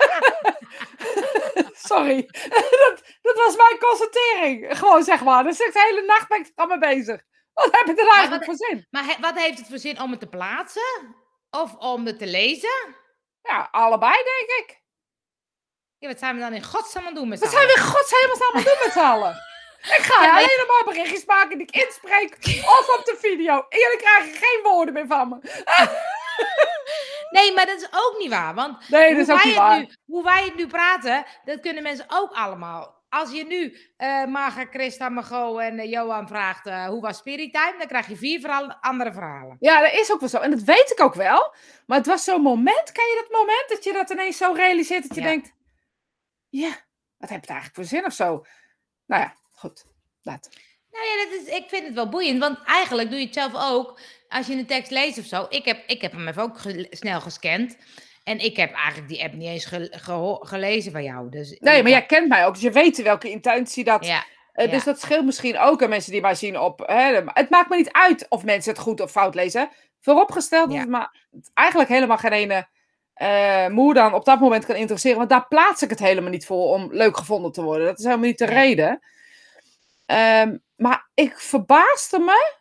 [1.86, 2.28] Sorry.
[2.84, 4.78] dat, dat was mijn constatering.
[4.78, 5.44] Gewoon zeg maar.
[5.44, 7.20] Dus ik de hele nacht ben ik er mee bezig.
[7.52, 8.86] Wat heb ik er eigenlijk voor zin?
[8.90, 11.16] Maar he- wat heeft het voor zin om het te plaatsen?
[11.50, 12.96] Of om het te lezen?
[13.42, 14.82] Ja, allebei denk ik.
[15.98, 17.72] Ja, wat zijn we dan in godsnaam aan het doen met Wat z'n zijn we
[17.72, 17.84] allen?
[17.86, 19.34] in godshemels aan het doen met z'n allen?
[19.82, 22.34] Ik ga Ja, alleen maar berichtjes maken die ik inspreek
[22.78, 23.66] of op de video.
[23.68, 25.38] En jullie krijgen geen woorden meer van me.
[27.30, 28.54] Nee, maar dat is ook niet waar.
[28.54, 29.78] Want Nee, dat hoe, is ook wij niet het waar.
[29.78, 33.02] nu, hoe wij het nu praten, dat kunnen mensen ook allemaal.
[33.08, 37.52] Als je nu eh Marga, Christa, Mago en eh, Johan vraagt eh, hoe was Spirit
[37.52, 39.56] Time, dan krijg je vier verhaal- andere verhalen.
[39.60, 40.38] Ja, dat is ook wel zo.
[40.38, 41.54] En dat weet ik ook wel.
[41.87, 45.02] Maar het was zo'n moment, ken je dat moment dat je dat ineens zo realiseert
[45.08, 45.26] dat je Ja.
[45.28, 45.52] denkt,
[46.48, 46.68] ja,
[47.18, 48.44] wat heb het eigenlijk voor zin of zo?
[49.06, 49.84] Nou ja, goed.
[50.22, 50.48] Laat.
[50.94, 53.52] Nou ja, dat is, ik vind het wel boeiend, want eigenlijk doe je het zelf
[53.72, 55.46] ook als je een tekst leest of zo.
[55.48, 57.76] Ik heb, ik heb hem even ook ge- snel gescand.
[58.24, 61.30] En ik heb eigenlijk die app niet eens ge- gelezen van jou.
[61.30, 64.07] Dus Nee, maar jij kent mij ook, dus je weet welke intentie dat...
[64.07, 66.83] Ja, eh, dus dat scheelt misschien ook aan mensen die mij zien op...
[66.87, 69.68] Hè, het maakt me niet uit of mensen het goed of fout lezen.
[70.00, 70.80] Vooropgesteld dat Ja.
[70.80, 71.09] het me
[71.54, 72.66] eigenlijk helemaal geen ene
[73.14, 75.18] eh moer dan op dat moment kan interesseren.
[75.18, 77.87] Want daar plaats ik het helemaal niet voor om leuk gevonden te worden.
[77.87, 78.54] Dat is helemaal niet de Nee.
[78.54, 79.00] reden.
[80.06, 82.52] Ehm, maar ik verbaasde me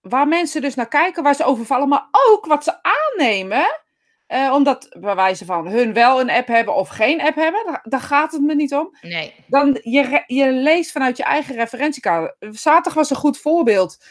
[0.00, 3.78] waar mensen dus naar kijken, waar ze overvallen, maar ook wat ze aannemen.
[4.26, 7.80] eh, omdat bij wijze van hun wel een app hebben of geen app hebben, daar,
[7.88, 8.96] daar gaat het me niet om.
[9.02, 9.34] nee.
[9.46, 12.36] Dan je, je leest vanuit je eigen referentiekader.
[12.50, 14.04] Zaterdag was een goed voorbeeld.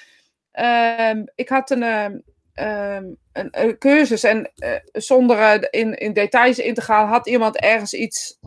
[0.51, 2.17] Ehm, ik had een, ehm,
[2.53, 7.57] een, een cursus en eh, zonder eh, in, in details in te gaan, had iemand
[7.57, 8.37] ergens iets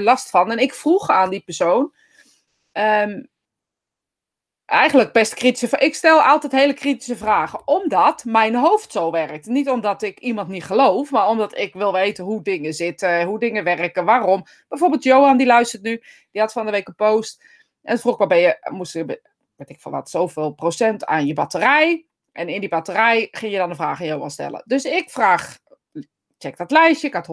[0.00, 0.50] last van.
[0.50, 1.92] En ik vroeg aan die persoon.
[4.68, 5.78] Eigenlijk best kritische.
[5.78, 9.46] Ik stel altijd hele kritische vragen, omdat mijn hoofd zo werkt.
[9.46, 13.38] Niet omdat ik iemand niet geloof, maar omdat ik wil weten hoe dingen zitten, hoe
[13.38, 14.44] dingen werken, waarom.
[14.68, 17.44] Bijvoorbeeld Johan, die luistert nu, die had van de week een post.
[17.82, 19.22] En vroeg waar ben je, moest je,
[19.56, 22.06] ik van wat, zoveel procent aan je batterij.
[22.32, 24.62] En in die batterij ging je dan een vraag aan Johan stellen.
[24.64, 25.58] Dus ik vraag,
[26.38, 27.28] check dat lijstje, ik had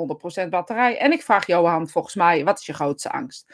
[0.45, 0.97] 100% batterij.
[0.97, 3.53] En ik vraag Johan, volgens mij, wat is je grootste angst?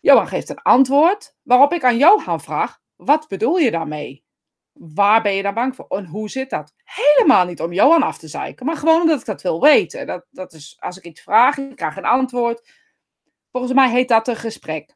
[0.00, 4.24] Johan geeft een antwoord, waarop ik aan Johan vraag, wat bedoel je daarmee?
[4.72, 5.86] Waar ben je daar bang voor?
[5.88, 6.72] En hoe zit dat?
[6.84, 10.06] Helemaal niet om Johan af te zeiken, maar gewoon omdat ik dat wil weten.
[10.06, 12.70] Dat, dat is, als ik iets vraag, ik krijg een antwoord.
[13.50, 14.94] Volgens mij heet dat een gesprek.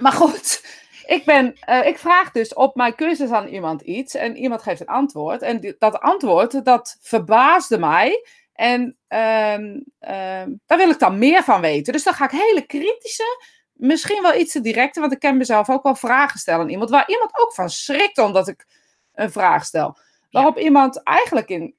[0.00, 0.64] Maar goed,
[1.06, 4.80] ik, ben, eh, ik vraag dus op mijn cursus aan iemand iets en iemand geeft
[4.80, 5.42] een antwoord.
[5.42, 8.26] En dat antwoord, dat verbaasde mij.
[8.52, 11.92] En ehm, ehm, daar wil ik dan meer van weten.
[11.92, 13.44] Dus dan ga ik hele kritische,
[13.76, 16.90] misschien wel iets te directe, want ik ken mezelf ook wel vragen stellen aan iemand,
[16.90, 18.66] waar iemand ook van schrikt omdat ik
[19.14, 19.98] een vraag stel.
[20.30, 21.74] Waarop iemand eigenlijk in,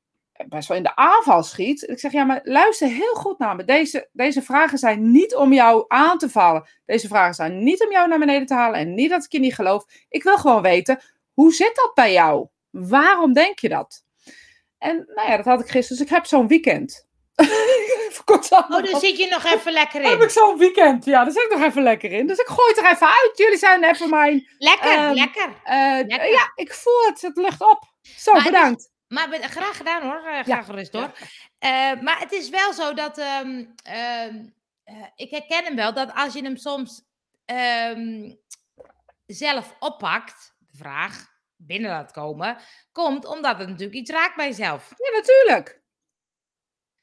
[0.48, 1.90] best wel in de aanval schiet.
[1.90, 3.64] Ik zeg, ja, maar luister heel goed naar me.
[3.64, 6.68] Deze, deze vragen zijn niet om jou aan te vallen.
[6.86, 9.40] Deze vragen zijn niet om jou naar beneden te halen en niet dat ik je
[9.40, 9.86] niet geloof.
[10.10, 11.00] Ik wil gewoon weten,
[11.34, 12.48] hoe zit dat bij jou?
[12.70, 14.06] Waarom denk je dat?
[14.78, 15.98] En nou ja, dat had ik gisteren.
[15.98, 17.07] Dus ik heb zo'n weekend.
[18.10, 20.30] Even kort Oh, dan zit je nog even lekker heb ik in.
[20.30, 21.06] zo'n weekend.
[21.06, 22.28] Ja, daar zit ik nog even lekker in.
[22.28, 23.32] Dus ik gooi het er even uit.
[23.36, 24.48] Jullie zijn even mijn...
[24.58, 25.50] Lekker, Ehm, lekker.
[25.64, 26.30] eh, Lekker.
[26.32, 27.22] ja, ik voel het.
[27.22, 27.84] Het lucht op.
[28.18, 28.90] Zo, Maar is- bedankt.
[29.08, 30.44] Maar graag gedaan hoor, eh, Ja.
[30.44, 31.12] graag gerust hoor.
[31.60, 31.70] Eh,
[32.02, 34.36] maar het is wel zo dat, ehm, ehm,
[34.84, 37.02] eh, ik herken hem wel, dat als je hem soms
[39.26, 42.58] zelf oppakt, de vraag binnen laat komen,
[42.92, 44.90] komt omdat het natuurlijk iets raakt bij jezelf.
[44.98, 45.82] Ja, natuurlijk.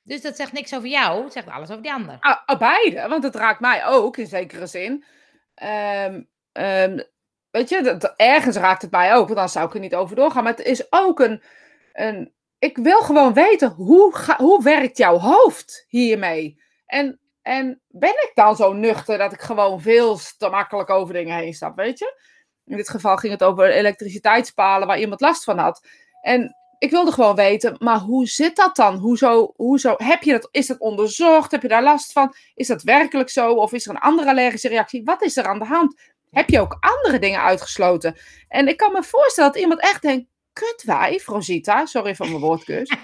[0.05, 2.17] Dus dat zegt niks over jou, het zegt alles over die ander.
[2.21, 5.05] Ah, ah, beide, want het raakt mij ook in zekere zin.
[5.55, 6.99] Ehm, ehm,
[7.51, 10.17] weet je, dat, ergens raakt het mij ook, want dan zou ik er niet over
[10.17, 10.43] doorgaan.
[10.43, 11.43] Maar het is ook een.
[11.93, 16.63] een ik wil gewoon weten hoe, hoe werkt jouw hoofd hiermee?
[16.87, 21.37] En, en ben ik dan zo nuchter dat ik gewoon veel te makkelijk over dingen
[21.37, 22.21] heen stap, weet je?
[22.65, 25.87] In dit geval ging het over elektriciteitspalen waar iemand last van had.
[26.21, 28.97] En ik wilde gewoon weten, maar hoe zit dat dan?
[28.97, 31.51] Hoezo, hoezo, heb je dat, is dat onderzocht?
[31.51, 32.35] Heb je daar last van?
[32.55, 33.53] Is dat werkelijk zo?
[33.53, 35.05] Of is er een andere allergische reactie?
[35.05, 36.01] Wat is er aan de hand?
[36.31, 38.17] Heb je ook andere dingen uitgesloten?
[38.49, 42.91] En ik kan me voorstellen dat iemand echt denkt, kutwijf, Rosita, sorry voor mijn woordkeus.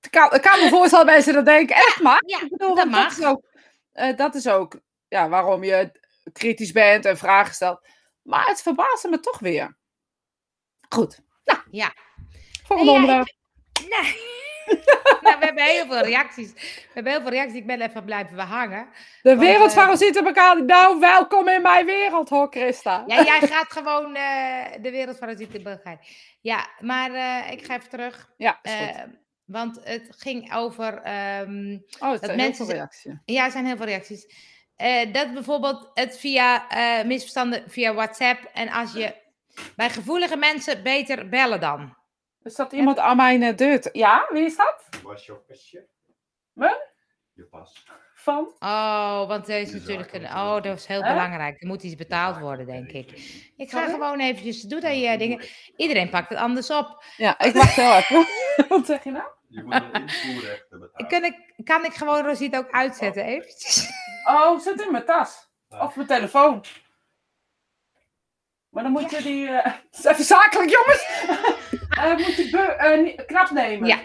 [0.00, 2.22] Ik kan, ik kan me voorstellen dat mensen dat denken, echt maar.
[2.26, 3.08] ja, Ik bedoel, dat want mag.
[3.08, 3.42] Dat is ook,
[3.92, 6.00] eh, dat is ook ja, waarom je
[6.32, 7.80] kritisch bent en vragen stelt.
[8.26, 9.76] Maar het verbaasde me toch weer.
[10.88, 11.20] Goed.
[11.44, 11.92] Nou, Ja.
[12.64, 13.36] volgende Nee, ja, onderwerp.
[13.88, 14.34] Nee.
[15.22, 16.52] nou, we hebben heel veel reacties.
[16.52, 17.56] We hebben heel veel reacties.
[17.58, 18.88] Ik ben even blijven hangen.
[19.22, 20.64] De want, wereld eh, van zitten elkaar.
[20.64, 23.04] Nou, welkom in mijn wereld hoor, Christa.
[23.06, 25.98] Ja, jij gaat gewoon eh, de wereld van het ziet in Bulgarije.
[26.40, 28.30] Ja, maar eh, ik ga even terug.
[28.36, 28.80] Ja, is goed.
[28.96, 29.02] eh,
[29.44, 30.94] want het ging over.
[31.02, 33.12] ehm, Oh, het dat heel mensen veel ze- reacties.
[33.24, 34.54] ja, er zijn heel veel reacties.
[34.76, 38.50] Eh, dat bijvoorbeeld het via eh, misverstanden via WhatsApp.
[38.52, 39.14] En als je
[39.76, 41.96] bij gevoelige mensen beter bellen dan.
[42.42, 43.88] Er staat iemand aan mijn eh, deur.
[43.92, 44.88] Ja, wie is dat?
[45.02, 45.88] Was je pasje?
[46.52, 46.94] Wat?
[47.32, 47.84] Je pas.
[48.14, 48.54] van.
[48.58, 50.24] Oh, want er is natuurlijk een.
[50.24, 51.60] Oh, dat is heel belangrijk.
[51.62, 53.10] Er moet iets betaald worden, denk ik.
[53.56, 53.92] Ik ga Sorry?
[53.92, 54.62] gewoon eventjes.
[54.62, 55.44] Doe dat je dingen.
[55.76, 57.04] Iedereen pakt het anders op.
[57.16, 58.26] Ja, ik wacht heel even.
[58.68, 59.35] Wat zeg je nou?
[59.48, 61.08] Je moet een invoerrechten betalen.
[61.08, 63.88] Kan ik, kan ik gewoon Rosita ook uitzetten, eventjes?
[64.28, 65.48] Oh, zit in mijn tas.
[65.68, 65.80] Ja.
[65.84, 66.64] Of mijn telefoon.
[68.68, 69.48] Maar dan moet je die...
[69.48, 71.04] eh, het is even zakelijk, jongens.
[71.96, 73.88] Eh, moet je eh, ni- knap nemen.
[73.88, 73.98] Ja.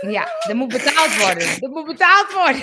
[0.00, 1.48] Ja, er moet betaald worden.
[1.62, 2.62] Er moet betaald worden.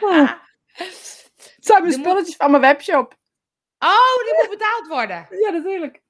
[0.00, 0.30] Oh.
[0.72, 3.14] Het zijn mijn moet- spulletjes van mijn webshop.
[3.78, 5.26] Oh, die moet betaald worden.
[5.30, 6.00] Ja, natuurlijk.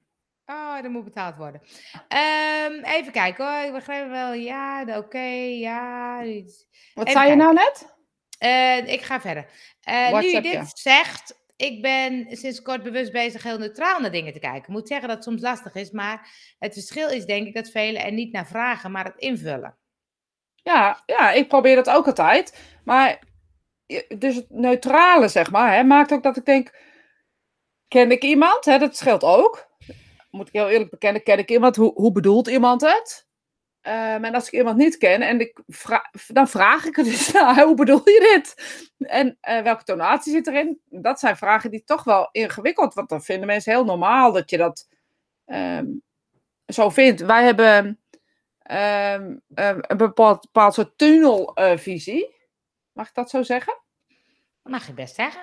[0.49, 1.61] Oh, er moet betaald worden.
[2.07, 3.65] Ehm, even kijken hoor.
[3.65, 4.33] Ik begrijp wel.
[4.33, 5.27] Ja, oké,
[5.59, 6.23] ja.
[6.23, 6.67] iets.
[6.93, 7.97] Wat Even zei je nou net?
[8.37, 9.45] Eh, ik ga verder.
[9.81, 10.65] Eh, nu je dit ja.
[10.73, 14.61] zegt, ik ben sinds kort bewust bezig heel neutraal naar dingen te kijken.
[14.61, 17.69] Ik moet zeggen dat het soms lastig is, maar het verschil is denk ik dat
[17.69, 19.77] velen er niet naar vragen, maar het invullen.
[20.55, 22.59] Ja, ja, ik probeer dat ook altijd.
[22.83, 23.19] Maar
[24.17, 26.87] dus het neutrale, zeg maar, hè, maakt ook dat ik denk...
[27.87, 28.65] Ken ik iemand?
[28.65, 29.68] Hè, dat scheelt ook.
[30.29, 31.75] Moet ik heel eerlijk bekennen, ken ik iemand?
[31.75, 33.27] Hoe, hoe bedoelt iemand het?
[33.81, 35.59] Ehm, en als ik iemand niet ken, en ik
[36.27, 38.55] dan vraag ik er dus naar, hoe bedoel je dit?
[38.97, 40.81] En eh, welke tonatie zit erin?
[40.89, 44.57] Dat zijn vragen die toch wel ingewikkeld, want dan vinden mensen heel normaal dat je
[44.57, 44.87] dat
[45.45, 45.87] ehm,
[46.65, 47.21] zo vindt.
[47.21, 47.99] Wij hebben
[48.61, 52.35] ehm, ehm, een bepaald, bepaald soort tunnelvisie.
[52.91, 53.77] Mag ik dat zo zeggen?
[54.63, 55.41] Mag je best zeggen.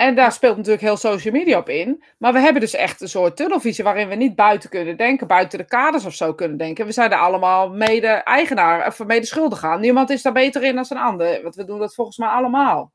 [0.00, 2.02] En daar speelt natuurlijk heel social media op in.
[2.18, 5.58] Maar we hebben dus echt een soort tunnelvisie waarin we niet buiten kunnen denken, buiten
[5.58, 6.86] de kaders of zo kunnen denken.
[6.86, 9.80] We zijn er allemaal mede-eigenaar of mede schuldig aan.
[9.80, 11.42] Niemand is daar beter in dan een ander.
[11.42, 12.92] Want we doen dat volgens mij allemaal.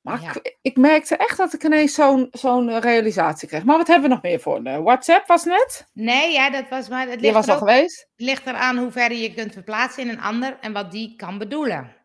[0.00, 0.28] Maar Ja.
[0.34, 3.64] ik, ik merkte echt dat ik ineens zo'n zo'n eh, realisatie kreeg.
[3.64, 4.56] Maar wat hebben we nog meer voor?
[4.64, 5.86] een WhatsApp was net.
[5.92, 7.08] Nee, ja, dat was maar.
[7.08, 8.08] Het Die was ligt, al er ook, geweest.
[8.16, 12.03] ligt eraan hoe ver je kunt verplaatsen in een ander en wat die kan bedoelen.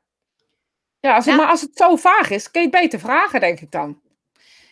[1.00, 1.42] Ja, als het, Ja.
[1.42, 4.02] maar als het zo vaag is, kun je het beter vragen, denk ik dan.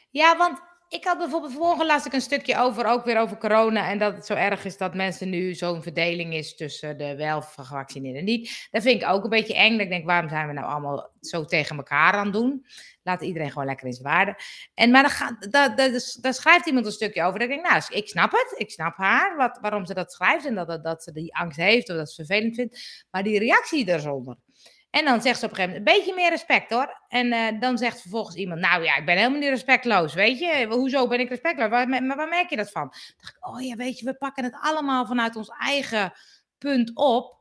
[0.09, 0.59] Ja, want
[0.89, 3.89] ik had bijvoorbeeld vanmorgen las ik een stukje over, ook weer over corona.
[3.89, 7.41] En dat het zo erg is dat mensen nu zo'n verdeling is tussen de wel
[7.41, 8.67] gevaccineerden en niet.
[8.71, 9.71] Dat vind ik ook een beetje eng.
[9.71, 12.65] Dat Ik denk, waarom zijn we nou allemaal zo tegen elkaar aan het doen?
[13.03, 14.35] Laat iedereen gewoon lekker in zijn waarde.
[14.73, 15.51] En maar dan gaat,
[16.21, 17.39] daar, schrijft iemand een stukje over.
[17.39, 18.53] Dat ik denk, nou, ik snap het.
[18.57, 20.45] Ik snap haar, wat, waarom ze dat schrijft.
[20.45, 23.05] En dat, dat, dat ze die angst heeft of dat ze het vervelend vindt.
[23.11, 24.35] Maar die reactie eronder.
[24.89, 27.02] En dan zegt ze op een gegeven moment, een beetje meer respect hoor.
[27.08, 30.65] En eh, dan zegt vervolgens iemand, nou ja, ik ben helemaal niet respectloos, weet je.
[30.69, 31.69] Hoezo ben ik respectloos?
[31.69, 32.88] Waar, maar waar merk je dat van?
[33.17, 36.13] Dacht ik, oh ja, weet je, we pakken het allemaal vanuit ons eigen
[36.58, 37.38] punt op.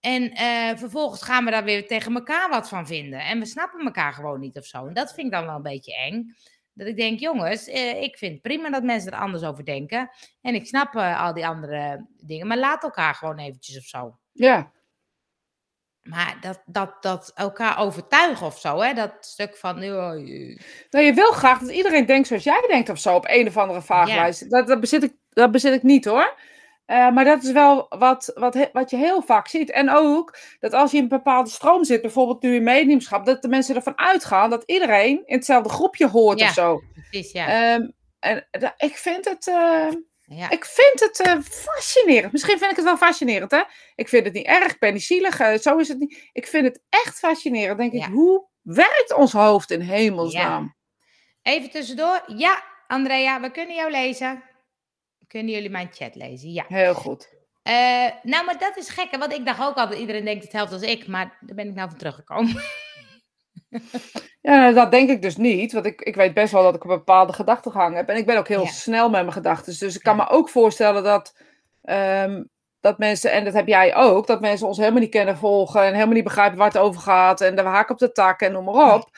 [0.00, 3.20] En eh, vervolgens gaan we daar weer tegen elkaar wat van vinden.
[3.20, 4.86] En we snappen elkaar gewoon niet of zo.
[4.86, 6.36] En dat vind ik dan wel een beetje eng.
[6.72, 10.10] Dat ik denk, jongens, eh, ik vind prima dat mensen er anders over denken.
[10.40, 12.46] En ik snap eh, al die andere dingen.
[12.46, 14.18] Maar laat elkaar gewoon eventjes of zo.
[14.32, 14.72] Ja,
[16.08, 18.92] Maar dat, dat, dat elkaar overtuigen of zo, hè?
[18.94, 19.80] Dat stuk van.
[19.82, 23.46] je- Nou, je wil graag dat iedereen denkt zoals jij denkt of zo, op een
[23.46, 24.50] of andere vraaglijst.
[24.50, 26.34] Dat, dat, bezit ik, dat bezit ik niet hoor.
[26.86, 29.70] Eh, maar dat is wel wat, wat, wat je heel vaak ziet.
[29.70, 33.42] En ook dat als je in een bepaalde stroom zit, bijvoorbeeld nu in mediumschap, dat
[33.42, 36.46] de mensen ervan uitgaan dat iedereen in hetzelfde groepje hoort Ja.
[36.46, 36.82] of zo.
[37.10, 37.46] Precies, ja.
[37.46, 37.88] Ehm,
[38.18, 39.86] en da- ik vind het, eh,
[40.26, 40.50] ja.
[40.50, 42.32] ik vind het eh, fascinerend.
[42.32, 43.62] Misschien vind ik het wel fascinerend, hè?
[43.94, 46.28] Ik vind het niet erg, ben niet zielig, eh, zo is het niet.
[46.32, 47.78] Ik vind het echt fascinerend.
[47.78, 48.06] Denk Ja.
[48.06, 50.76] ik, hoe werkt ons hoofd in hemelsnaam?
[51.42, 52.22] Even tussendoor.
[52.26, 54.42] Ja, Andrea, we kunnen jou lezen.
[55.26, 56.52] Kunnen jullie mijn chat lezen?
[56.52, 56.64] Ja.
[56.68, 57.34] Heel goed.
[57.62, 60.74] Eh, nou, maar dat is gek, hè, want ik dacht ook altijd, iedereen denkt hetzelfde
[60.74, 62.62] als ik, maar daar ben ik nou van teruggekomen.
[64.40, 65.72] Ja, nou, dat denk ik dus niet.
[65.72, 68.08] Want ik, ik weet best wel dat ik een bepaalde gedachtegang heb.
[68.08, 68.70] En ik ben ook heel Ja.
[68.70, 69.78] snel met mijn gedachten.
[69.78, 71.34] Dus ik kan me ook voorstellen dat,
[71.82, 72.42] ehm,
[72.80, 75.80] dat mensen, en dat heb jij ook, dat mensen ons helemaal niet kennen volgen.
[75.84, 77.40] En helemaal niet begrijpen waar het over gaat.
[77.40, 79.08] En de haak op de tak en noem maar op.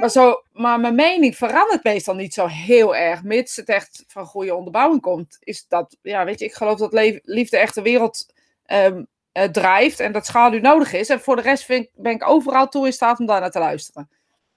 [0.00, 3.22] Maar, zo, maar mijn mening verandert meestal niet zo heel erg.
[3.22, 5.36] Mits het echt van goede onderbouwing komt.
[5.40, 8.32] Is dat, ja, weet je, ik geloof dat liefde echt de wereld
[8.66, 9.02] ehm,
[9.34, 10.00] eh, drijft.
[10.00, 11.08] En dat schaduw nodig is.
[11.08, 13.50] En voor de rest vind, ik- ben ik overal toe in staat om daar naar
[13.50, 14.08] te luisteren.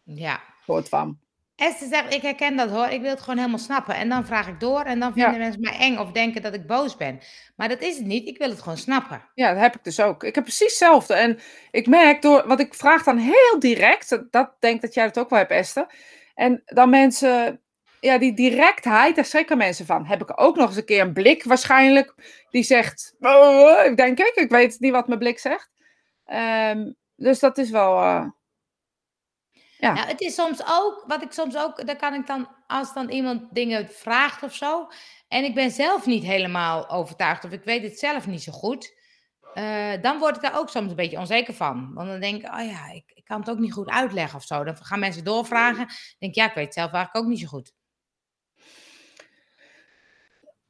[0.03, 0.39] ja.
[0.65, 1.19] Soort van.
[1.55, 3.95] Esther zegt, ik herken dat hoor, ik wil het gewoon helemaal snappen.
[3.95, 5.23] En dan vraag ik door en dan Ja.
[5.23, 7.19] vinden mensen mij eng of denken dat ik boos ben.
[7.55, 9.29] Maar dat is het niet, ik wil het gewoon snappen.
[9.33, 10.23] Ja, dat heb ik dus ook.
[10.23, 11.13] Ik heb precies hetzelfde.
[11.13, 11.39] En
[11.71, 15.19] ik merk door, want ik vraag dan heel direct, dat- dat denk dat jij het
[15.19, 15.93] ook wel hebt, Esther.
[16.35, 17.61] En dan mensen,
[17.99, 20.05] ja, die directheid, daar schrikken mensen van.
[20.05, 22.13] Heb ik ook nog eens een keer een blik waarschijnlijk,
[22.49, 25.69] die zegt, "Oh, ik denk ik, ik weet niet wat mijn blik zegt.
[26.25, 28.25] Ehm, dus dat is wel, eh,
[29.79, 29.93] Ja.
[29.93, 33.09] Nou, het is soms ook, wat ik soms ook, daar kan ik dan, als dan
[33.09, 34.87] iemand dingen vraagt of zo,
[35.27, 38.97] en ik ben zelf niet helemaal overtuigd, of ik weet het zelf niet zo goed,
[39.57, 41.93] eh, dan word ik daar ook soms een beetje onzeker van.
[41.93, 44.43] Want dan denk ik, oh ja, ik, ik kan het ook niet goed uitleggen of
[44.43, 44.63] zo.
[44.63, 45.85] Dan gaan mensen doorvragen.
[45.87, 47.73] Dan denk ik, ja, ik weet het zelf eigenlijk ook niet zo goed.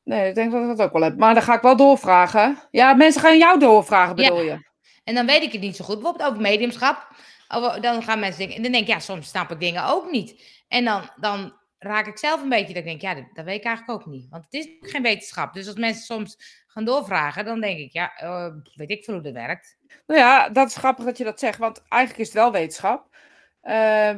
[0.07, 1.17] Nee, ik denk dat ik dat ook wel heb.
[1.17, 2.57] Maar dan ga ik wel doorvragen.
[2.71, 4.65] Ja, mensen gaan jou doorvragen, bedoel je?
[5.03, 5.95] En dan weet ik het niet zo goed.
[5.95, 7.07] Bijvoorbeeld over mediumschap.
[7.47, 10.11] Over- Dan gaan mensen denken, en dan denk ik, ja, soms snap ik dingen ook
[10.11, 10.63] niet.
[10.67, 13.57] En dan, dan raak ik zelf een beetje, dat ik denk, ja, dat, dat weet
[13.57, 14.27] ik eigenlijk ook niet.
[14.29, 15.53] Want het is geen wetenschap.
[15.53, 19.23] Dus als mensen soms gaan doorvragen, dan denk ik, ja, eh, weet ik veel hoe
[19.23, 19.77] dat werkt.
[20.07, 23.15] Nou ja, dat is grappig dat je dat zegt, want eigenlijk is het wel wetenschap.
[23.61, 24.11] Eh,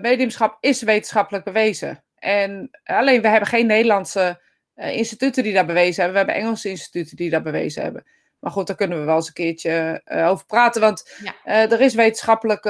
[0.00, 2.04] mediumschap is wetenschappelijk bewezen.
[2.18, 4.40] En alleen we hebben geen Nederlandse
[4.82, 6.12] eh, instituten die dat bewezen hebben.
[6.12, 8.04] We hebben Engelse instituten die dat bewezen hebben.
[8.38, 10.80] Maar goed, daar kunnen we wel eens een keertje eh, over praten.
[10.80, 11.34] Want Ja.
[11.44, 12.66] eh, er is wetenschappelijk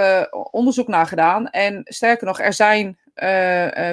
[0.50, 1.50] onderzoek naar gedaan.
[1.50, 2.98] En sterker nog, er zijn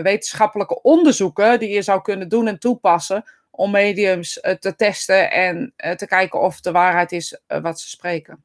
[0.04, 3.24] wetenschappelijke onderzoeken die je zou kunnen doen en toepassen.
[3.52, 8.44] Om mediums te testen en te kijken of de waarheid is wat ze spreken.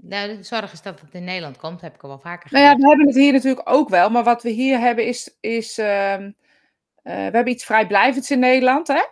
[0.00, 2.64] Nou, de zorg is dat het in Nederland komt, heb ik al wel vaker Nou
[2.64, 2.82] ja, gezegd.
[2.82, 4.10] we hebben het hier natuurlijk ook wel.
[4.10, 5.36] Maar wat we hier hebben is.
[5.40, 6.28] is ehm, eh,
[7.12, 8.88] we hebben iets vrijblijvends in Nederland.
[8.88, 9.02] Hè?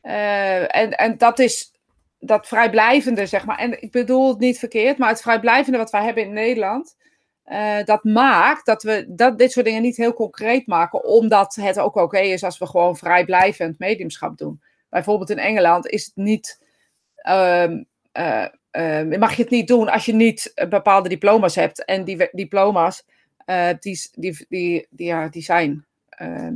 [0.00, 1.72] Eh, en, en dat is
[2.18, 3.58] dat vrijblijvende, zeg maar.
[3.58, 6.96] En ik bedoel het niet verkeerd, maar het vrijblijvende wat wij hebben in Nederland.
[7.44, 11.78] eh, dat maakt dat we dat, dit soort dingen niet heel concreet maken, omdat het
[11.78, 14.62] ook oké is als we gewoon vrijblijvend mediumschap doen.
[14.88, 16.68] Bijvoorbeeld in Engeland is het niet.
[17.16, 17.82] ehm,
[18.12, 21.84] eh, eh, mag je het niet doen als je niet eh, bepaalde diploma's hebt.
[21.84, 23.04] En die diploma's,
[23.44, 26.54] eh, die, die, die, die, ja, die zijn ehm,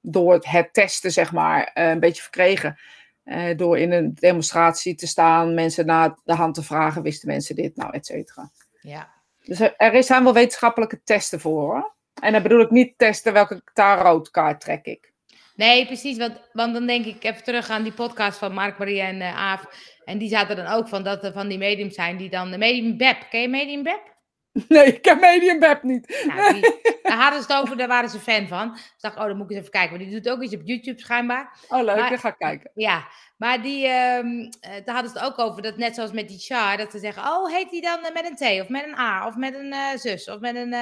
[0.00, 2.78] door het testen, zeg maar, eh, een beetje verkregen.
[3.24, 7.54] Eh, door in een demonstratie te staan, mensen naar de hand te vragen, wisten mensen
[7.54, 8.50] dit, nou, et cetera.
[8.80, 9.08] Ja.
[9.44, 11.94] Dus er, is- zijn wel wetenschappelijke testen voor, hoor.
[12.22, 15.12] En dan bedoel ik niet testen welke tarotkaart trek ik.
[15.54, 16.16] Nee, precies.
[16.16, 19.36] Want, want dan denk ik even terug aan die podcast van Mark, Marie en eh,
[19.36, 19.64] Aaf.
[20.04, 22.58] En die zaten dan ook van dat er van die mediums zijn die dan de
[22.58, 23.26] medium Beb.
[23.30, 24.09] Ken je medium Beb?
[24.68, 26.24] Nee, ik heb Medium Web niet.
[26.26, 28.70] Nou, die, daar hadden ze het over, daar waren ze fan van.
[28.72, 29.98] Dus ik dacht, oh, dan moet ik eens even kijken.
[29.98, 31.58] Want die doet ook iets op YouTube schijnbaar.
[31.68, 32.70] Oh, leuk, Maar- dan ga ik kijken.
[32.74, 34.22] Ja, maar die, eh,
[34.60, 37.22] daar hadden ze het ook over, dat net zoals met die char, dat ze zeggen,
[37.22, 39.72] oh, heet die dan eh, met een T of met een A of met een
[39.72, 40.74] eh, zus of met een...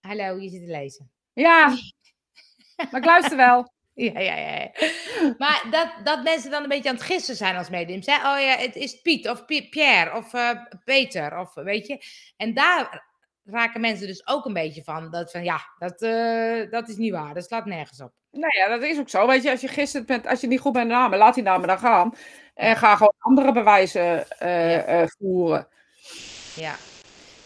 [0.00, 1.10] Hallo, je zit te lezen.
[1.32, 1.66] Ja,
[2.90, 3.72] maar ik luister wel.
[4.00, 4.70] Ja, ja, ja.
[5.38, 8.06] Maar dat, dat mensen dan een beetje aan het gissen zijn als mediums.
[8.06, 8.14] Hè?
[8.14, 10.50] Oh ja, het is Piet of Pi- Pierre of eh,
[10.84, 11.98] Peter of weet je.
[12.36, 13.08] En daar
[13.44, 15.10] raken mensen dus ook een beetje van.
[15.10, 17.34] Dat van ja, dat, eh, dat is niet waar.
[17.34, 18.12] Dat slaat nergens op.
[18.30, 19.26] Nou ja, dat is ook zo.
[19.26, 21.42] Weet je, als je gisteren bent, als je niet goed bent met namen, laat die
[21.42, 22.14] namen dan gaan.
[22.54, 24.82] En ga gewoon andere bewijzen Ja.
[24.82, 25.68] eh, voeren.
[26.56, 26.74] Ja.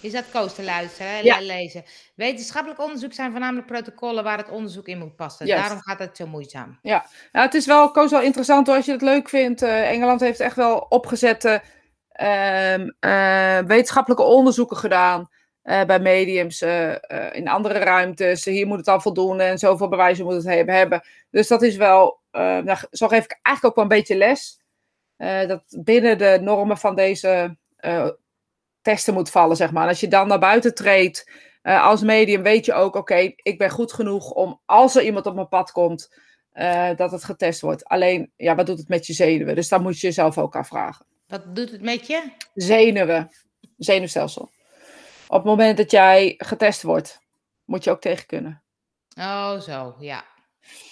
[0.04, 1.38] Je zat Koos te luisteren, Ja.
[1.38, 1.84] le- lezen.
[2.14, 5.46] Wetenschappelijk onderzoek zijn voornamelijk protocollen waar het onderzoek in moet passen.
[5.46, 6.78] Daarom gaat het zo moeizaam.
[6.82, 7.02] Nou,
[7.32, 9.62] het is wel, Koos, wel interessant hoor, als je het leuk vindt.
[9.62, 11.62] Eh, Engeland heeft echt wel opgezette
[12.08, 15.30] ehm, eh, wetenschappelijke onderzoeken gedaan.
[15.62, 16.62] eh, bij mediums
[17.32, 18.44] in andere ruimtes.
[18.44, 21.02] Hier moet het al voldoen en zoveel bewijzen moet het he- hebben.
[21.30, 24.60] Dus dat is wel, nou, zo geef ik eigenlijk ook wel een beetje les.
[25.48, 27.56] dat binnen de normen van deze
[28.84, 29.82] testen moet vallen, zeg maar.
[29.82, 31.30] En als je dan naar buiten treedt
[31.62, 35.26] eh, als medium, weet je ook, oké, ik ben goed genoeg om als er iemand
[35.26, 36.14] op mijn pad komt,
[36.52, 37.84] eh, dat het getest wordt.
[37.84, 39.54] Alleen, ja, wat doet het met je zenuwen?
[39.54, 41.06] Dus dan moet je jezelf ook afvragen.
[41.26, 42.22] Wat doet het met je?
[42.54, 43.30] Zenuwen,
[43.76, 44.50] zenuwstelsel.
[45.26, 47.20] Op het moment dat jij getest wordt,
[47.64, 48.62] moet je ook tegen kunnen.
[49.18, 50.24] Oh, zo, ja.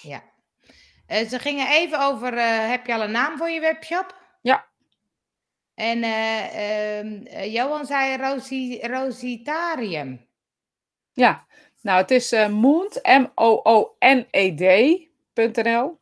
[0.01, 0.23] ja.
[1.07, 2.33] Eh, ze gingen even over,
[2.69, 4.15] heb je al een naam voor je webshop?
[4.41, 4.71] Ja.
[5.73, 10.27] En eh, Johan zei Rosi, Rositarium.
[11.11, 11.45] Ja,
[11.81, 15.99] nou, het is eh Moond, M-O-O-N-E-D.nl.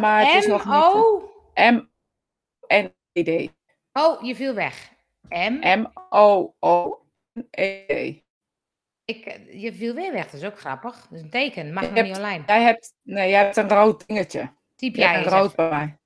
[0.00, 0.74] Maar het is nog niet...
[0.74, 1.30] M-O?
[1.54, 3.52] M-O-N-E-D.
[3.92, 4.92] Oh, je viel weg.
[5.28, 5.80] M?
[5.80, 8.22] M-O-O-N-E-D.
[9.04, 10.94] Ik, je viel weer weg, dat is ook grappig.
[10.94, 12.42] Dat is een teken, mag nog hebt- niet online.
[12.46, 14.52] Jij hebt, nee, jij hebt een rood dingetje.
[14.74, 15.98] Typ hebt jij een rood bij mij.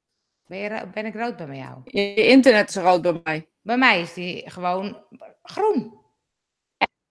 [0.49, 1.81] Ben, je, ben ik rood bij jou?
[1.85, 3.49] Je, internet is rood bij mij.
[3.63, 5.05] Bij mij is die gewoon
[5.43, 6.01] groen.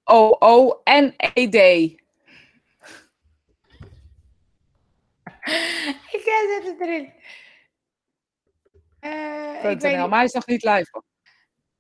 [0.04, 1.56] O-O-N-E-D.
[6.12, 7.14] Ik eh, zet het erin.
[9.00, 11.04] Eh, ik weet Maar hij is nog niet live.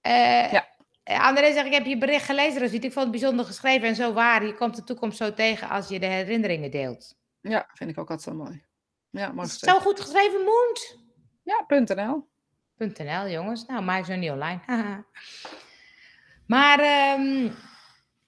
[0.01, 0.75] Eh, Ja.
[1.03, 2.73] André zegt, ik heb je bericht gelezen.
[2.73, 4.45] Ik vond het bijzonder geschreven en zo waar.
[4.45, 7.15] Je komt de toekomst zo tegen als je de herinneringen deelt.
[7.41, 8.65] Ja, vind ik ook altijd zo mooi.
[9.09, 11.06] Ja, mooi zo goed geschreven, Moont?
[11.47, 12.27] Ja, .nl.
[12.77, 13.65] .nl, jongens.
[13.65, 14.59] Nou, maar nog niet online.
[16.47, 17.49] Maar, ehm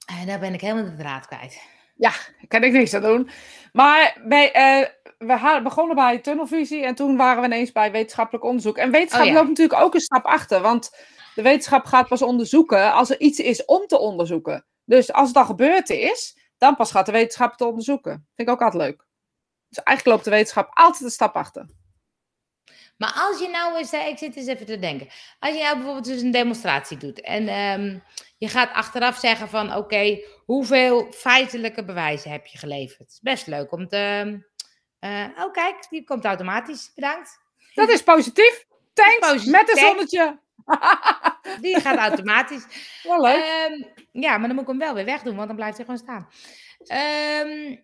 [0.05, 1.61] eh, daar ben ik helemaal de draad kwijt.
[1.95, 3.29] Ja, daar kan ik niks aan doen.
[3.73, 8.77] Maar bij, eh, we begonnen bij tunnelvisie en toen waren we ineens bij wetenschappelijk onderzoek.
[8.77, 9.33] En wetenschap Oh ja.
[9.33, 10.89] loopt natuurlijk ook een stap achter, want
[11.35, 14.65] de wetenschap gaat pas onderzoeken als er iets is om te onderzoeken.
[14.85, 18.11] Dus als het al gebeurd is, dan pas gaat de wetenschap het onderzoeken.
[18.11, 19.05] Vind ik ook altijd leuk.
[19.67, 21.65] Dus eigenlijk loopt de wetenschap altijd een stap achter.
[22.99, 25.07] Maar als je nou eens, hè, ik zit eens even te denken.
[25.39, 27.99] Als je nou bijvoorbeeld dus een demonstratie doet en ehm,
[28.37, 33.09] je gaat achteraf zeggen van oké, hoeveel feitelijke bewijzen heb je geleverd?
[33.09, 33.97] Is Best leuk om te.
[34.99, 36.91] eh, oh kijk, die komt automatisch.
[36.95, 37.39] Bedankt.
[37.73, 38.65] Dat is positief.
[38.93, 40.39] Thanks, Positief, met een zonnetje.
[41.61, 42.63] Die gaat automatisch.
[43.03, 43.43] Wel leuk.
[43.43, 46.01] Ehm, ja, maar dan moet ik hem wel weer wegdoen, want dan blijft hij gewoon
[46.01, 46.29] staan.
[46.85, 47.75] Ehm,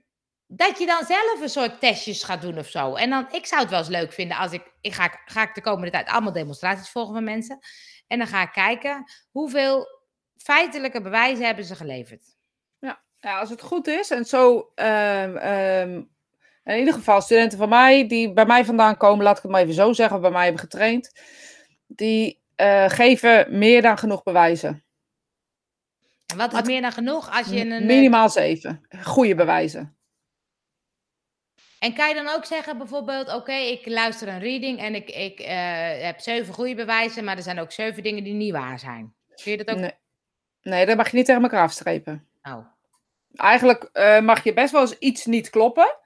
[0.48, 2.96] dat je dan zelf een soort testjes gaat doen of zo.
[2.96, 5.56] En dan, ik zou het wel eens leuk vinden als ik, ik ga, ga ik
[5.56, 7.60] de komende tijd allemaal demonstraties volgen van mensen.
[8.08, 9.86] En dan ga ik kijken hoeveel
[10.38, 12.24] feitelijke bewijzen hebben ze geleverd.
[13.20, 16.02] Ja, als het goed is en zo, ehm, ehm,
[16.64, 19.62] in ieder geval studenten van mij die bij mij vandaan komen, laat ik het maar
[19.62, 21.12] even zo zeggen, bij mij hebben getraind,
[21.88, 24.84] die eh, geven meer dan genoeg bewijzen.
[26.26, 27.72] En wat is meer dan genoeg als je een...
[27.72, 28.86] eh, Minimaal zeven.
[29.04, 29.98] Goede bewijzen.
[31.86, 35.40] En kan je dan ook zeggen bijvoorbeeld, oké, ik luister een reading en ik, ik
[35.40, 35.56] eh,
[36.04, 39.14] heb zeven goede bewijzen, maar er zijn ook zeven dingen die niet waar zijn.
[39.44, 39.82] Kun je dat ook...
[39.82, 39.94] Nee.
[40.62, 42.28] nee, dat mag je niet tegen elkaar afstrepen.
[42.44, 42.66] Oh,
[43.36, 45.98] Eigenlijk eh, mag je best wel eens iets niet kloppen.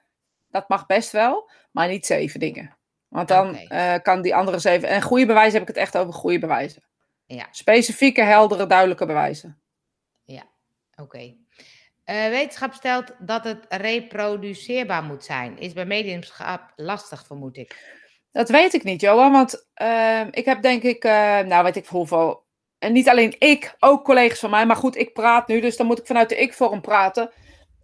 [0.50, 2.76] Dat mag best wel, maar niet zeven dingen.
[3.08, 4.88] Want dan eh, kan die andere zeven.
[4.88, 6.82] En goede bewijzen heb ik het echt over goede bewijzen.
[7.26, 7.46] ja.
[7.50, 9.60] Specifieke, heldere, duidelijke bewijzen.
[11.00, 11.36] Oké.
[12.10, 15.58] Eh, wetenschap stelt dat het reproduceerbaar moet zijn.
[15.58, 17.98] Is bij mediumschap lastig, vermoed ik.
[18.32, 19.32] Dat weet ik niet, Johan.
[19.32, 22.44] Want ehm, ik heb denk ik, eh, nou weet ik hoeveel.
[22.78, 24.66] En niet alleen ik, ook collega's van mij.
[24.66, 27.30] Maar goed, ik praat nu, dus dan moet ik vanuit de ik-vorm praten.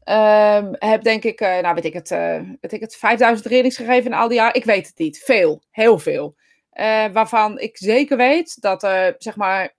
[0.04, 2.08] Ehm, heb denk ik, eh, nou weet ik het,
[2.60, 4.54] weet ik het, 5000 readings gegeven in al die jaren.
[4.54, 5.18] Ik weet het niet.
[5.18, 6.36] Veel, heel veel.
[7.12, 8.80] Waarvan ik zeker weet dat
[9.18, 9.74] zeg maar,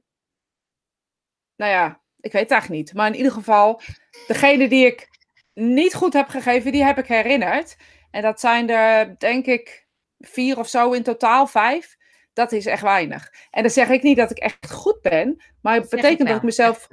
[1.56, 2.93] nou ja, ik weet het eigenlijk niet.
[2.93, 3.82] Maar in ieder geval,
[4.28, 5.09] degene die ik
[5.53, 7.76] niet goed heb gegeven, die heb ik herinnerd.
[8.11, 9.88] En dat zijn er, denk ik,
[10.20, 11.95] vier of zo in totaal, vijf.
[12.34, 13.34] Dat is echt weinig.
[13.51, 16.43] En dan zeg ik niet dat ik echt goed ben, maar het betekent dat ik
[16.43, 16.88] mezelf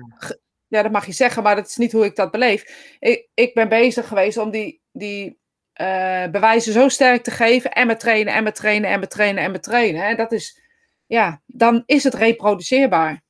[0.75, 2.97] ja, dat mag je zeggen, maar dat is niet hoe ik dat beleef.
[2.99, 5.39] Ik, ik ben bezig geweest om die, die
[5.73, 7.73] eh, bewijzen zo sterk te geven.
[7.73, 10.05] En met trainen, en met trainen, en met trainen, en met trainen.
[10.05, 10.61] En dat is,
[11.07, 13.23] ja, dan is het reproduceerbaar.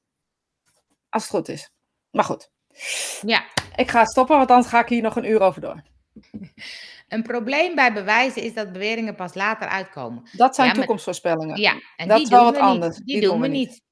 [1.09, 1.74] Als het goed is.
[2.15, 2.51] Maar goed,
[3.27, 3.45] Ja,
[3.77, 5.83] ik ga stoppen, want anders ga ik hier nog een uur over door.
[7.09, 10.29] een probleem bij bewijzen is dat beweringen pas later uitkomen.
[10.33, 11.61] Dat zijn Ja, toekomstvoorspellingen.
[11.61, 12.97] Ja, en Dat die is wel wat we anders.
[12.97, 13.83] Die, doen, we niet.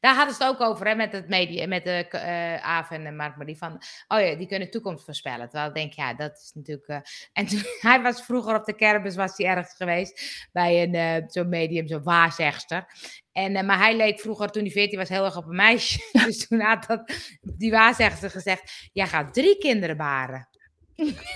[0.00, 3.04] Daar hadden ze het ook over hè, met het media, met de uh, Aaf en
[3.04, 5.48] de Mark Marie van, oh ja, die kunnen toekomst voorspellen.
[5.48, 6.88] Terwijl ik denk, ja, dat is natuurlijk.
[6.88, 6.96] uh,
[7.32, 11.28] en toen, hij was vroeger op de kermis, was hij ergens geweest bij een uh,
[11.28, 12.86] zo'n medium, zo'n waarzegster.
[13.32, 15.98] En, maar hij leek vroeger, toen hij 14 was, heel erg op een meisje.
[16.26, 20.48] dus toen had dat, die waarzegster gezegd, jij gaat drie kinderen baren.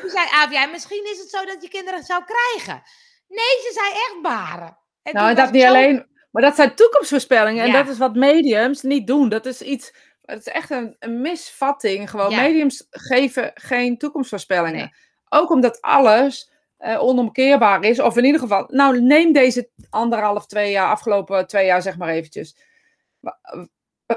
[0.00, 2.82] Toen zei Aaf, ja, misschien is het zo dat je kinderen zou krijgen.
[3.32, 4.78] Nee, ze zei echt baren.
[5.02, 5.68] En nou, en dat niet zo...
[5.68, 7.66] alleen, maar dat zijn toekomstvoorspellingen.
[7.66, 7.72] Ja.
[7.72, 9.28] En dat is wat mediums niet doen.
[9.28, 12.10] Dat is iets, het is echt een, een misvatting.
[12.10, 12.42] Gewoon, ja.
[12.42, 14.78] mediums geven geen toekomstvoorspellingen.
[14.78, 14.94] Nee.
[15.28, 18.00] Ook omdat alles uh, onomkeerbaar is.
[18.00, 22.08] Of in ieder geval, nou neem deze anderhalf, twee jaar, afgelopen twee jaar zeg maar
[22.08, 22.56] eventjes.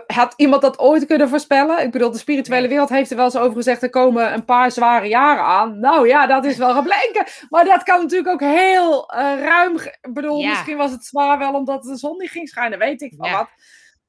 [0.07, 1.83] Had iemand dat ooit kunnen voorspellen?
[1.83, 4.71] Ik bedoel, de spirituele wereld heeft er wel eens over gezegd, er komen een paar
[4.71, 5.79] zware jaren aan.
[5.79, 7.25] Nou ja, dat is wel gebleken.
[7.49, 9.75] Maar dat kan natuurlijk ook heel uh, ruim.
[9.75, 10.49] Ik bedoel, ja.
[10.49, 13.37] misschien was het zwaar wel omdat de zon niet ging schijnen, weet ik van ja.
[13.37, 13.49] wat.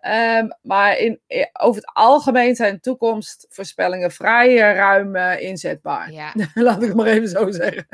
[0.07, 6.13] Um, maar in, in, over het algemeen zijn toekomstvoorspellingen vrij uh, ruim uh, inzetbaar.
[6.13, 6.33] Ja.
[6.55, 7.87] Laat ik het maar even zo zeggen.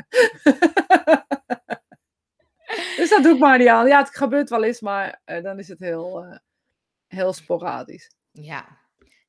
[2.97, 3.87] dus dat doe ik maar niet aan.
[3.87, 6.25] Ja, het gebeurt wel eens, maar uh, dan is het heel,
[7.13, 8.11] heel sporadisch.
[8.31, 8.81] Ja.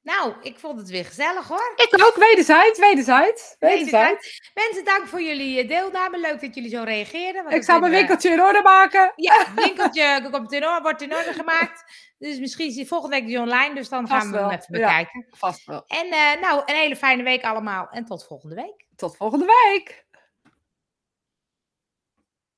[0.03, 1.72] Nou, ik vond het weer gezellig hoor.
[1.76, 3.57] Ik ook, wederzijds, wederzijds.
[3.59, 4.51] wederzijds.
[4.55, 6.18] Mensen, dank voor jullie deelname.
[6.18, 7.51] Leuk dat jullie zo reageerden.
[7.51, 9.12] Ik zal mijn winkeltje in orde maken.
[9.16, 11.85] Ja, winkeltje komt in orde, wordt in orde gemaakt.
[12.18, 14.49] Dus misschien is die volgende week die online, dus dan vast gaan we wel.
[14.49, 15.26] hem even bekijken.
[15.30, 15.85] Ja, vast wel.
[15.87, 18.87] En uh, nou, een hele fijne week allemaal en tot volgende week.
[18.97, 20.03] Tot volgende week.